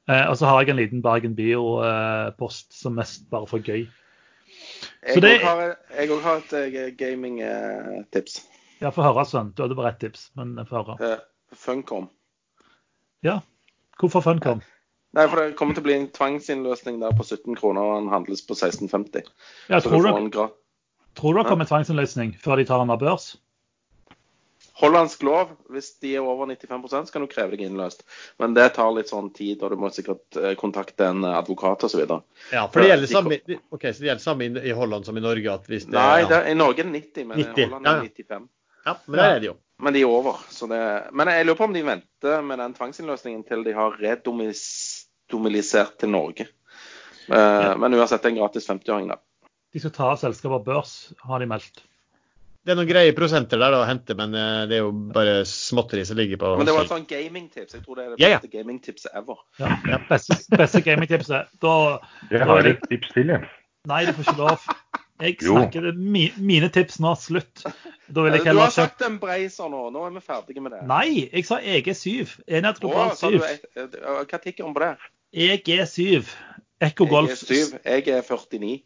[0.09, 3.87] Og så har jeg en liten Bergen Bio-post som mest bare for gøy.
[5.03, 5.75] Så Jeg det- òg har,
[6.21, 6.97] har et gamingtips.
[6.97, 8.47] gaming-tips.
[8.81, 9.51] Ja, få høre, Sven.
[9.55, 10.97] Du hadde bare ett tips, men få høre.
[11.13, 11.19] Eh,
[11.55, 12.09] Funcom.
[13.23, 13.39] Ja.
[13.99, 14.61] Hvorfor Funcom?
[15.13, 18.09] Nei, for Det kommer til å bli en tvangsinnløsning der på 17 kroner, og den
[18.11, 19.23] handles på 16,50.
[19.69, 20.49] Ja, tror, du
[21.15, 23.37] tror du det kommer tvangsinnløsning før de tar den av børs?
[24.77, 28.03] Hollandsk lov, hvis de er over 95 så kan du kreve deg innløst.
[28.39, 32.03] Men det tar litt sånn tid, og du må sikkert eh, kontakte en advokat osv.
[32.53, 33.39] Ja, for det gjelder De samme,
[33.73, 35.47] ok, så det gjelder samme i- i Holland som i Norge?
[35.53, 36.27] at hvis det, Nei, ja.
[36.29, 38.01] det, i Norge er det 90, men 90, i Holland er ja, ja.
[38.03, 38.49] det 95.
[38.85, 39.55] ja, men det er det jo.
[39.79, 40.37] Men de er over.
[40.49, 40.81] Så det,
[41.13, 46.09] men jeg lurer på om de venter med den tvangsinnløsningen til de har redomilisert til
[46.09, 46.47] Norge.
[47.29, 49.17] Eh, Men uansett det er en gratis 50-åring, da.
[49.73, 50.93] De skal ta av selskapet børs,
[51.27, 51.83] har de meldt.
[52.67, 55.37] Det er noen greie prosenter der da, å hente, men eh, det er jo bare
[55.47, 57.77] småtteri som ligger på Men det var et sånt gamingtips.
[57.77, 58.39] Jeg tror det er det Ja, ja.
[58.41, 59.39] beste gamingtipset ever.
[59.61, 59.99] Ja, ja.
[60.09, 61.53] Beste, beste gamingtipset.
[61.63, 61.75] Da
[62.33, 63.47] Jeg har et tips til, jeg.
[63.87, 64.67] Nei, du får ikke lov.
[65.23, 67.15] Jeg snakker mi, Mine tips nå.
[67.15, 67.63] Slutt.
[67.63, 69.87] Da vil jeg Du heller har sagt en breiser nå.
[69.95, 70.83] Nå er vi ferdige med det.
[70.91, 72.35] Nei, jeg sa EG7.
[72.51, 73.47] Enhet global du 7.
[73.47, 74.91] et, et, hva tikker om på det?
[75.47, 76.27] EG7.
[76.83, 77.79] Ekko Golf er 7.
[77.87, 78.83] Jeg er 49.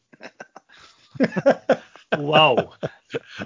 [2.20, 2.58] Wow.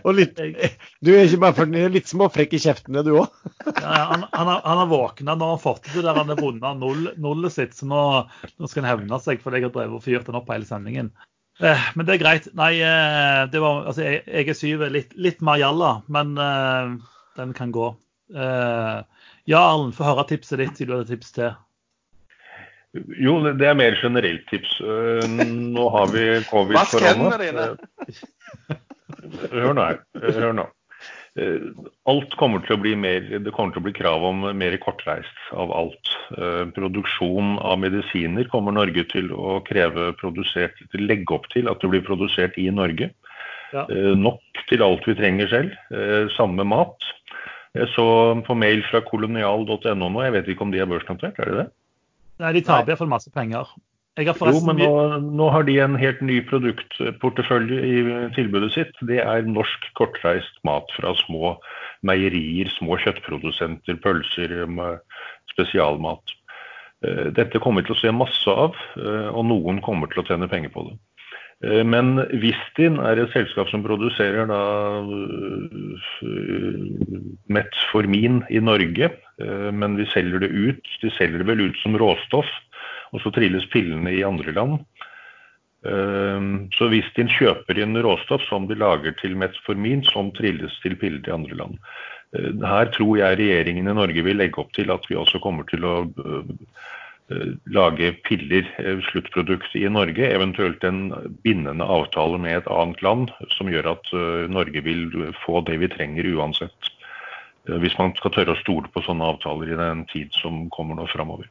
[0.01, 3.15] Og litt, du er ikke bare for, du er litt småfrekk i kjeften, er du
[3.19, 3.37] òg?
[3.65, 6.81] Han, han, har, han har våkna når han har fått det der han har vunnet
[6.81, 7.77] null, nullet sitt.
[7.77, 10.49] Så nå, nå skal han hevne seg fordi jeg har drevet og fyrt den opp
[10.53, 11.11] hele sendingen.
[11.63, 12.47] Eh, men det er greit.
[12.57, 16.95] Nei, eh, det var, altså, jeg, jeg er syv, litt, litt mer jalla, men eh,
[17.39, 17.91] den kan gå.
[18.35, 18.97] Eh,
[19.45, 21.53] ja, Arlen, få høre tipset ditt siden du hadde tips til.
[23.19, 24.77] Jo, det er mer generelt tips.
[24.79, 25.25] Eh,
[25.75, 27.65] Nå har vi covid Vask hendene dine.
[29.51, 30.01] Hør nå her.
[30.21, 30.65] Hør nå.
[31.35, 31.67] Eh,
[32.07, 35.41] Alt kommer til å bli mer, det kommer til å bli krav om mer kortreist
[35.51, 36.11] av alt.
[36.37, 41.67] Eh, Produksjon av medisiner kommer Norge til å kreve produsert, til å legge opp til
[41.71, 43.11] at det blir produsert i Norge.
[43.73, 43.83] Ja.
[43.89, 45.75] Eh, Nok til alt vi trenger selv.
[46.37, 47.03] Samme mat.
[47.75, 48.05] Jeg så
[48.47, 51.65] på mail fra kolonial.no nå, jeg vet ikke om de er børsnotert, er de det?
[52.39, 53.67] Nei, De taper iallfall masse penger.
[54.15, 54.91] Jeg har Jo, men nå,
[55.35, 57.95] nå har de en helt ny produktportefølje i
[58.37, 58.95] tilbudet sitt.
[59.03, 61.57] Det er norsk kortreist mat fra små
[62.07, 64.55] meierier, små kjøttprodusenter, pølser,
[65.51, 66.35] spesialmat.
[67.03, 70.27] Eh, Dette kommer vi til å se masse av, eh, og noen kommer til å
[70.27, 70.95] tjene penger på det.
[71.65, 75.03] Eh, Men Vistin er et selskap som produserer da
[77.51, 79.11] metformin i Norge,
[79.75, 80.83] men vi selger det ut.
[81.01, 82.47] De selger det vel ut som råstoff,
[83.15, 84.81] og så trilles pillene i andre land.
[86.73, 91.29] Så hvis de kjøper inn råstoff som de lager til metformin, som trilles til piller
[91.29, 91.75] i andre land.
[92.35, 95.67] Eh, Her tror jeg regjeringen i Norge vil legge opp til at vi også kommer
[95.69, 96.49] til å øh,
[97.31, 101.11] eh, lage piller, eh, sluttprodukt i Norge, eventuelt en
[101.45, 105.07] bindende avtale med et annet land som gjør at eh, Norge vil
[105.45, 106.91] få det vi trenger uansett.
[107.67, 110.97] Eh, Hvis man skal tørre å stole på sånne avtaler i den tid som kommer
[110.97, 111.49] nå framover.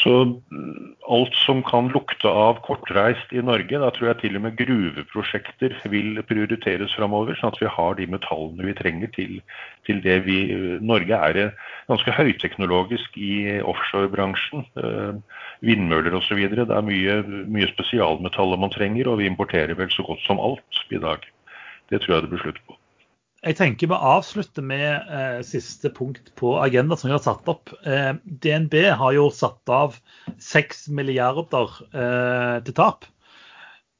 [0.00, 4.44] Så mm, alt som kan lukte av kortreist i Norge, da tror jeg til og
[4.46, 9.40] med gruveprosjekter vil prioriteres framover, sånn at vi har de metallene vi trenger til,
[9.88, 10.38] til det vi
[10.80, 14.66] Norge er eh, ganske høyteknologisk i offshorebransjen.
[14.80, 16.40] Eh, vindmøller osv.
[16.54, 17.20] Det er mye,
[17.50, 21.26] mye spesialmetaller man trenger, og vi importerer vel så godt som alt i dag.
[21.90, 22.78] Det tror jeg det blir slutt på.
[23.40, 27.72] Jeg tenker vi avslutter med eh, siste punkt på agenda som vi har satt opp.
[27.88, 29.96] Eh, DNB har jo satt av
[30.44, 33.08] 6 milliarder eh, til tap.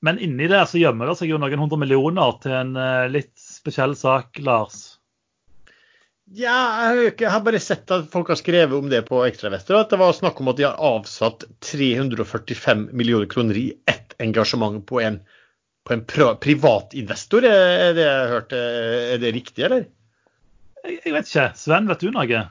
[0.05, 3.33] Men inni det så gjemmer det seg jo noen hundre millioner til en eh, litt
[3.41, 5.01] spesiell sak, Lars.
[6.31, 9.81] Ja, jeg har, bare sett at folk har skrevet om det på Ekstravester.
[9.81, 14.85] At det var snakk om at de har avsatt 345 millioner kroner i ett engasjement
[14.87, 15.19] på en,
[15.87, 17.47] på en privatinvestor.
[17.49, 18.57] Er det jeg hørte.
[19.15, 19.87] er det riktig, eller?
[20.85, 21.47] Jeg, jeg vet ikke.
[21.61, 22.43] Sven, vet du noe?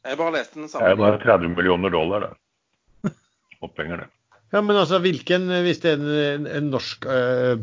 [0.00, 0.88] Jeg bare leste den Det samme.
[0.88, 3.10] er bare 30 millioner dollar, det.
[3.66, 4.08] Opphenger, det.
[4.50, 6.00] Ja, men altså, hvilken, hvis det er
[6.34, 7.60] en, en norsk øh,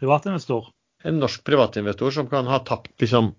[0.00, 0.66] Privatinvestor.
[1.06, 3.30] en norsk privatinvestor som kan ha tapt liksom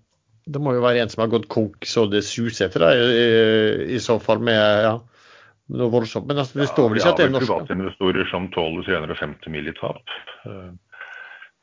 [0.46, 3.94] Det må jo være en som har gått konk så det suser etter, da, i,
[3.96, 4.92] i så fall med ja,
[5.68, 6.26] noe voldsomt.
[6.30, 7.46] Men altså, det står vel ikke at det er norske?
[7.46, 9.68] Vi har privatinvestorer som tåler 350 mill.
[9.68, 10.02] i tap.
[10.46, 10.68] Eh,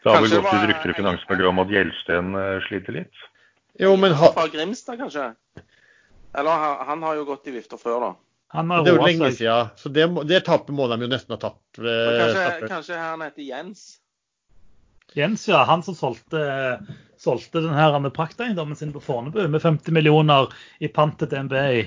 [0.04, 3.24] Det har vel gått ut rykter i finansmiljøet om at Gjelsten eh, sliter litt.
[3.80, 5.30] Jo, men ha, Fra Grimstad, kanskje?
[6.36, 8.12] Eller han, han har jo gått i vifter før, da.
[8.54, 9.38] Han har det er jo lenge seg.
[9.40, 11.62] siden, så det, det tapet må de jo nesten ha tatt.
[11.80, 12.68] eh, kanskje, tatt.
[12.70, 13.86] kanskje han heter Jens?
[15.18, 15.64] Jens, ja.
[15.70, 16.44] Han som solgte,
[17.22, 21.54] solgte den her med prakteiendommen sin på Fornebu med 50 millioner i pant til DNB.
[21.54, 21.84] i.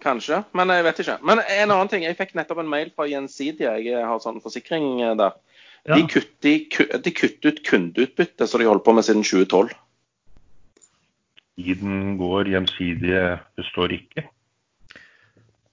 [0.00, 1.18] Kanskje, men jeg vet ikke.
[1.28, 2.04] Men en annen ting.
[2.06, 3.74] Jeg fikk nettopp en mail fra Gjensidige.
[3.84, 5.36] Jeg har sånn forsikring eh, der.
[5.88, 5.96] Ja.
[5.96, 9.72] De, kutter, de, kutter ut kundeutbytte som de holdt på med siden 2012.
[11.60, 13.24] Tiden går, gjensidige
[13.56, 14.26] består ikke.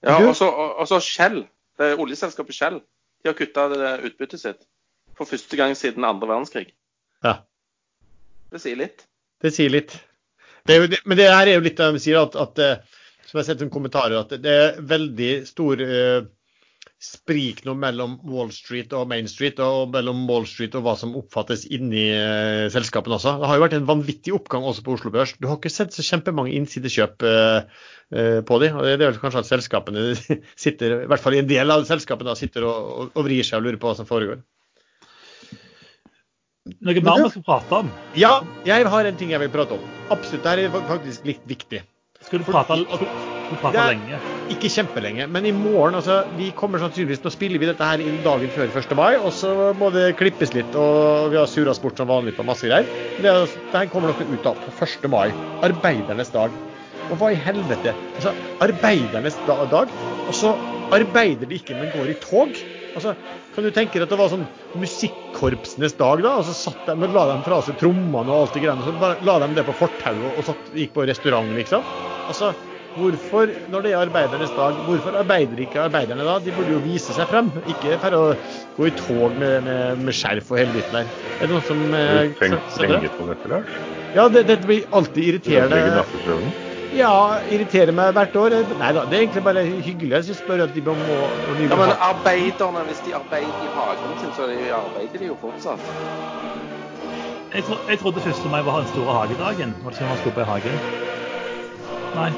[0.04, 0.36] Ja, og
[0.88, 1.46] så- Shell,
[1.80, 2.82] det er oljeselskapet Shell,
[3.24, 3.68] de har kutta
[4.04, 4.68] utbyttet sitt
[5.18, 6.72] for første gang siden andre verdenskrig.
[7.24, 7.40] Ja.
[8.52, 9.08] Det sier litt.
[9.42, 9.96] Det sier litt.
[10.68, 12.97] Det er jo, men det her er jo litt det de sier, at, at eh,
[13.28, 16.26] som jeg har sett som kommentarer, at det er veldig stor eh,
[16.98, 21.14] sprik nå mellom Wall Street og Main Street, og mellom Wall Street og hva som
[21.20, 23.36] oppfattes inni eh, selskapene også.
[23.42, 25.36] Det har jo vært en vanvittig oppgang også på Oslo Børs.
[25.38, 27.82] Du har ikke sett så kjempemange innsidekjøp eh,
[28.16, 30.08] eh, på de, og det er vel kanskje at selskapene
[30.66, 33.60] sitter, i hvert fall en del av selskapene, da, sitter og, og, og vrir seg
[33.60, 34.42] og lurer på hva som foregår.
[36.84, 37.92] Noe mer vi skal prate om?
[38.20, 38.34] Ja,
[38.68, 39.86] jeg har en ting jeg vil prate om.
[40.10, 41.86] Absolutt, Dette er faktisk litt viktig.
[42.28, 44.18] Skal du prate, du prate er- lenge?
[44.52, 48.18] Ikke kjempelenge, men i morgen altså, vi kommer sannsynligvis Nå spiller vi dette her inn
[48.26, 48.96] dagen før 1.
[49.00, 52.44] mai, og så må det klippes litt, og vi har surra bort som vanlig på
[52.48, 52.88] masse greier.
[53.24, 55.08] Det, det her kommer dere ut av på 1.
[55.12, 55.32] mai,
[55.64, 56.52] arbeidernes dag.
[57.08, 57.96] Og hva i helvete?
[58.18, 59.88] Altså, arbeidernes da, dag,
[60.28, 60.52] og så
[60.92, 62.60] arbeider de ikke, men går i tog.
[62.98, 63.16] Altså,
[63.58, 64.44] Kan du tenke deg at det var sånn
[64.78, 66.36] musikkorpsenes dag, da?
[66.38, 68.94] Og så satt de, men la de fra seg trommene og alt det greiene, så
[69.02, 71.82] bare la de det på fortauet og satt, gikk på restaurant, liksom.
[72.30, 72.52] Altså,
[72.98, 76.40] Hvorfor, når det er arbeidernes dag, hvorfor arbeider ikke arbeiderne da?
[76.42, 78.22] De burde jo vise seg frem, ikke for å
[78.78, 81.12] gå i tog med, med, med skjerf og hele biten der.
[81.38, 83.76] Er det noen som eh, du tenker på dette, Lars?
[84.18, 86.67] Ja, det, det blir alltid irriterende.
[86.96, 88.56] Ja, irriterer meg hvert år.
[88.80, 90.14] Nei da, det er egentlig bare hyggelig.
[90.16, 93.72] Jeg synes bare at de må, og må Ja, men arbeiderne, hvis de arbeider i
[93.76, 95.80] hagen sin, så de arbeider de jo fortsatt.
[97.54, 98.52] Jeg, tro, jeg trodde 1.
[98.52, 99.76] mai var den store hagedagen.
[99.84, 100.80] Var det sånn man skulle på i hagen?
[102.16, 102.32] Nei.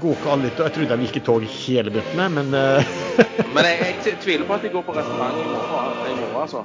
[0.00, 2.92] går ikke alle Jeg trodde de gikk i tog hele bøttene, men uh...
[3.54, 5.97] Men jeg, jeg tviler på at de går på restaurant i morgen.
[6.38, 6.64] I altså.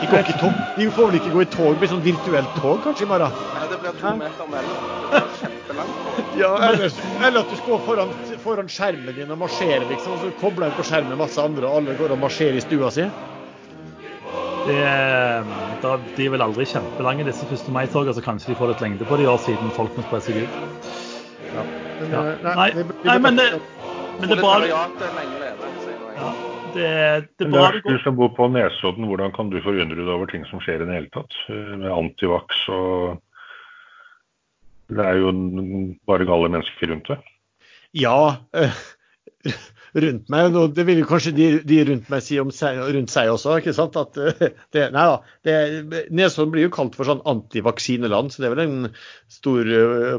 [0.00, 0.58] De, går ikke i tog.
[0.76, 3.38] de får vel ikke gå i tog med sånn virtuelt tog kanskje i morgen?
[3.54, 4.84] Nei, det blir to meter mellom.
[5.38, 6.04] Kjempelangt.
[6.38, 6.92] Ja, eller,
[7.26, 8.12] eller at du står foran,
[8.44, 10.14] foran skjermen din og marsjerer, liksom.
[10.14, 12.92] Og så kobler du på skjermen masse andre, og alle går og marsjerer i stua
[12.94, 13.08] si.
[14.68, 14.78] Det,
[15.82, 17.70] da, de er vel aldri kjempelange, disse 1.
[17.74, 20.42] mai-togene, så kanskje de får litt lengde på de år siden folk må spre seg
[20.44, 20.60] ut.
[21.54, 21.64] Ja.
[21.64, 22.20] Men, Ja.
[22.22, 23.46] Nei, Nei, det- det- nei, men det,
[24.20, 26.28] men det er bra ja,
[26.74, 26.90] det,
[27.38, 30.12] det er bra det du går som bor på Nesodden, hvordan kan du forundre deg
[30.12, 31.34] over ting som skjer i det hele tatt?
[31.52, 33.18] Eh, Med antivax og
[34.88, 35.32] Det er jo
[36.08, 37.26] bare gale mennesker rundt deg.
[37.98, 38.78] Ja, eh,
[40.06, 40.56] rundt meg.
[40.56, 43.76] og Det vil kanskje de, de rundt meg si om seg, rundt seg også, ikke
[43.76, 43.98] sant?
[44.00, 45.20] At eh, det, nei da.
[45.44, 48.92] Det, Nesodden blir jo kalt for sånn antivaksineland, så det er vel en
[49.32, 49.72] stor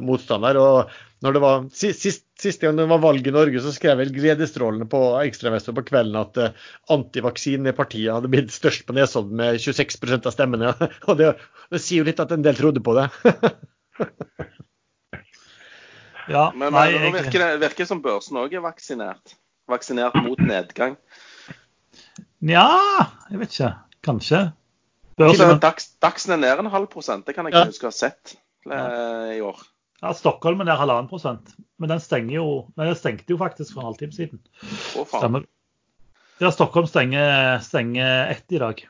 [0.05, 0.61] motstander.
[0.61, 3.97] Og når det var, sist, sist, siste gang det var valg i Norge, så skrev
[3.99, 9.59] vel Gledesstrålene på Ekstremester på kvelden at uh, antivaksinepartiet hadde blitt størst på Nesodden med
[9.59, 10.71] 26% av stemmene.
[11.09, 11.33] Og det,
[11.73, 13.09] det sier jo litt at en del trodde på det.
[16.29, 19.31] Ja, Men, nei, men nå virker det virker som børsen òg er vaksinert.
[19.69, 20.93] Vaksinert mot nedgang.
[22.45, 22.65] Nja,
[23.31, 23.71] jeg vet ikke.
[24.05, 24.41] Kanskje.
[25.19, 27.25] Børsen, Dags, Dagsen er ned en halv prosent.
[27.25, 27.63] Det kan jeg Ja.
[27.65, 28.35] ikke huske å ha sett
[28.69, 29.57] eh, i år.
[30.03, 31.49] ja, Stockholm er ned halvannen prosent.
[31.79, 34.41] Men den stenger jo Nei, den stengte jo faktisk for en halvtime siden.
[34.59, 35.23] Å, faen.
[35.23, 35.47] Stemmer.
[36.39, 38.85] Ja, Stockholm stenger, stenger ett i dag.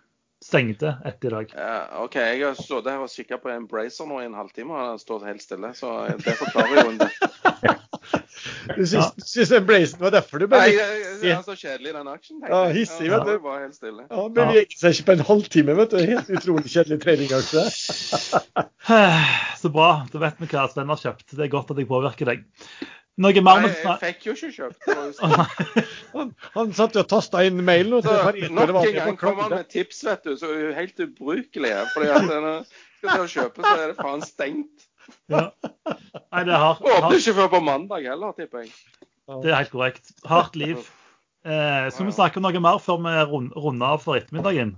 [0.45, 1.53] Stengte ett i dag.
[1.57, 4.94] Ja, OK, jeg har stått her og kikka på Embracer nå i en halvtime, og
[4.94, 5.74] den står helt stille.
[5.76, 5.91] Så
[6.22, 7.80] det forklarer jo en del.
[8.76, 12.44] Du syns, syns Embracen var derfor du ble Nei, jeg er så kjedelig, den aksjen.
[12.45, 13.41] Ja, hissig, Ja, vet du.
[13.44, 14.06] var helt stille.
[14.06, 15.99] Ja, Han beveger seg ikke på en halvtime, vet du.
[16.14, 17.66] Helt utrolig kjedelig tradingakse.
[19.61, 19.90] Så bra.
[20.14, 21.36] Da vet vi hva Sven har kjøpt.
[21.36, 22.48] Det er godt at jeg påvirker deg.
[23.20, 24.86] Noe mer Nei, jeg fikk jo ikke kjøpt.
[26.16, 27.99] Han, han satt jo og tasta inn mail nå.
[28.02, 31.84] Så nok en gang kommer han med tips, vet du, så er helt ubrukelige.
[31.94, 32.48] Fordi at når
[32.99, 34.89] skal til å kjøpe, så er det faen stengt.
[35.31, 35.49] Ja.
[36.34, 36.86] Nei, det er hardt.
[36.86, 38.73] Åpner ikke før på mandag heller, tipper jeg.
[39.30, 40.14] Det er helt korrekt.
[40.27, 40.81] Hardt liv.
[41.45, 43.15] Eh, så må vi snakke om noe mer før vi
[43.56, 44.76] runder av for ettermiddagen.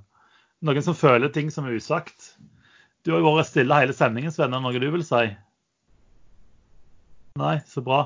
[0.62, 2.34] Noen som føler ting som er usagt.
[3.02, 4.54] Du har jo vært stille hele sendingen, Sven.
[4.54, 5.24] Er det noe du vil si?
[7.42, 8.04] Nei, så bra.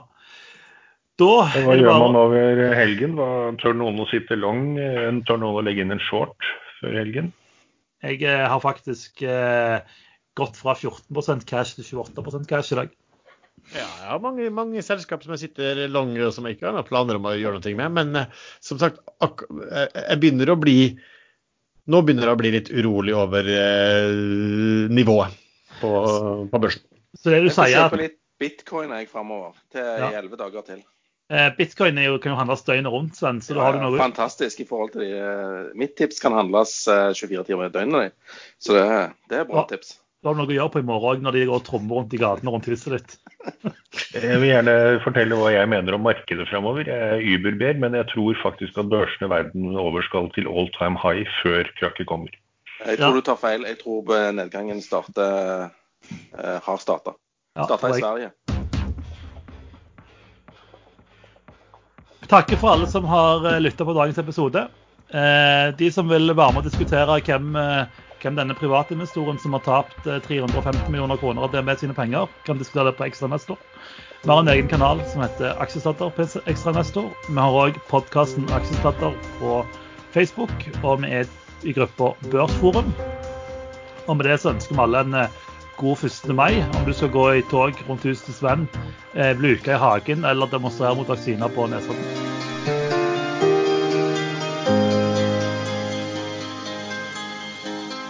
[1.20, 3.16] Da Hva gjør bare man over helgen?
[3.18, 3.28] Hva,
[3.60, 4.76] tør noen å sitte long?
[4.80, 6.48] Eh, Tør noen å legge inn en short
[6.80, 7.32] før helgen?
[8.04, 9.80] Jeg eh, har faktisk eh,
[10.36, 12.94] gått fra 14% cash til 28% cash i dag.
[13.74, 16.76] Ja, jeg har mange, mange selskap som jeg sitter long og som jeg ikke har
[16.76, 17.94] noen planer om å gjøre noe med.
[17.98, 20.78] Men eh, som sagt, ak eh, jeg begynner å bli
[21.86, 25.36] Nå begynner jeg å bli litt urolig over eh, nivået
[25.82, 25.90] på,
[26.50, 26.82] på børsen.
[27.14, 30.08] Så det du Jeg får sier, på litt bitcoin jeg framover til Ja.
[30.10, 30.80] i elleve dager til.
[31.30, 33.42] eh, bitcoin er jo, kan jo handles døgnet rundt, Sven.
[33.46, 37.14] Så da har du noe Fantastisk i forhold til de Mitt tips kan handles eh,
[37.14, 38.18] 24 timer i døgnet.
[38.58, 38.88] Så det,
[39.30, 39.70] det er bra Ja.
[39.76, 40.00] tips.
[40.26, 42.00] Da har du noe å gjøre på i morgen òg, når de går og trommer
[42.00, 43.12] rundt i gatene rundt huset ditt.
[44.16, 44.74] Jeg vil gjerne
[45.04, 46.88] fortelle hva jeg mener om markedet framover.
[46.90, 50.98] Jeg er überber, men jeg tror faktisk at børsene verden over skal til all time
[50.98, 52.34] high før krakket kommer.
[52.82, 53.20] Jeg tror Ja.
[53.20, 53.68] du tar feil.
[53.70, 55.70] Jeg tror eh, nedgangen starter,
[56.10, 57.14] eh, har starta.
[57.56, 58.32] Ja, Starta og i Sverige.
[62.26, 64.66] takker for alle som har lytta på dagens episode.
[65.14, 67.86] Eh, de som vil være med og diskutere hvem, eh,
[68.26, 72.58] hvem denne privatinvestoren som har tapt eh, 350 millioner kroner av DNB sine penger, kan
[72.58, 73.60] diskutere det på Ekstrainvestor.
[74.24, 77.12] Vi har en egen kanal som heter Aksjestatter på Ekstrainvestor.
[77.30, 79.60] Vi har òg podkasten Aksjestatter på
[80.16, 81.30] Facebook, og vi er
[81.66, 82.90] i gruppa Børsforum.
[84.08, 85.42] Og med det så ønsker vi alle en eh,
[85.78, 86.34] god 1.
[86.38, 86.64] mai.
[86.80, 88.70] Om du skal gå i tog rundt huset til Sven,
[89.14, 92.75] eh, bluke i hagen eller demonstrere mot vaksiner på Nesodden.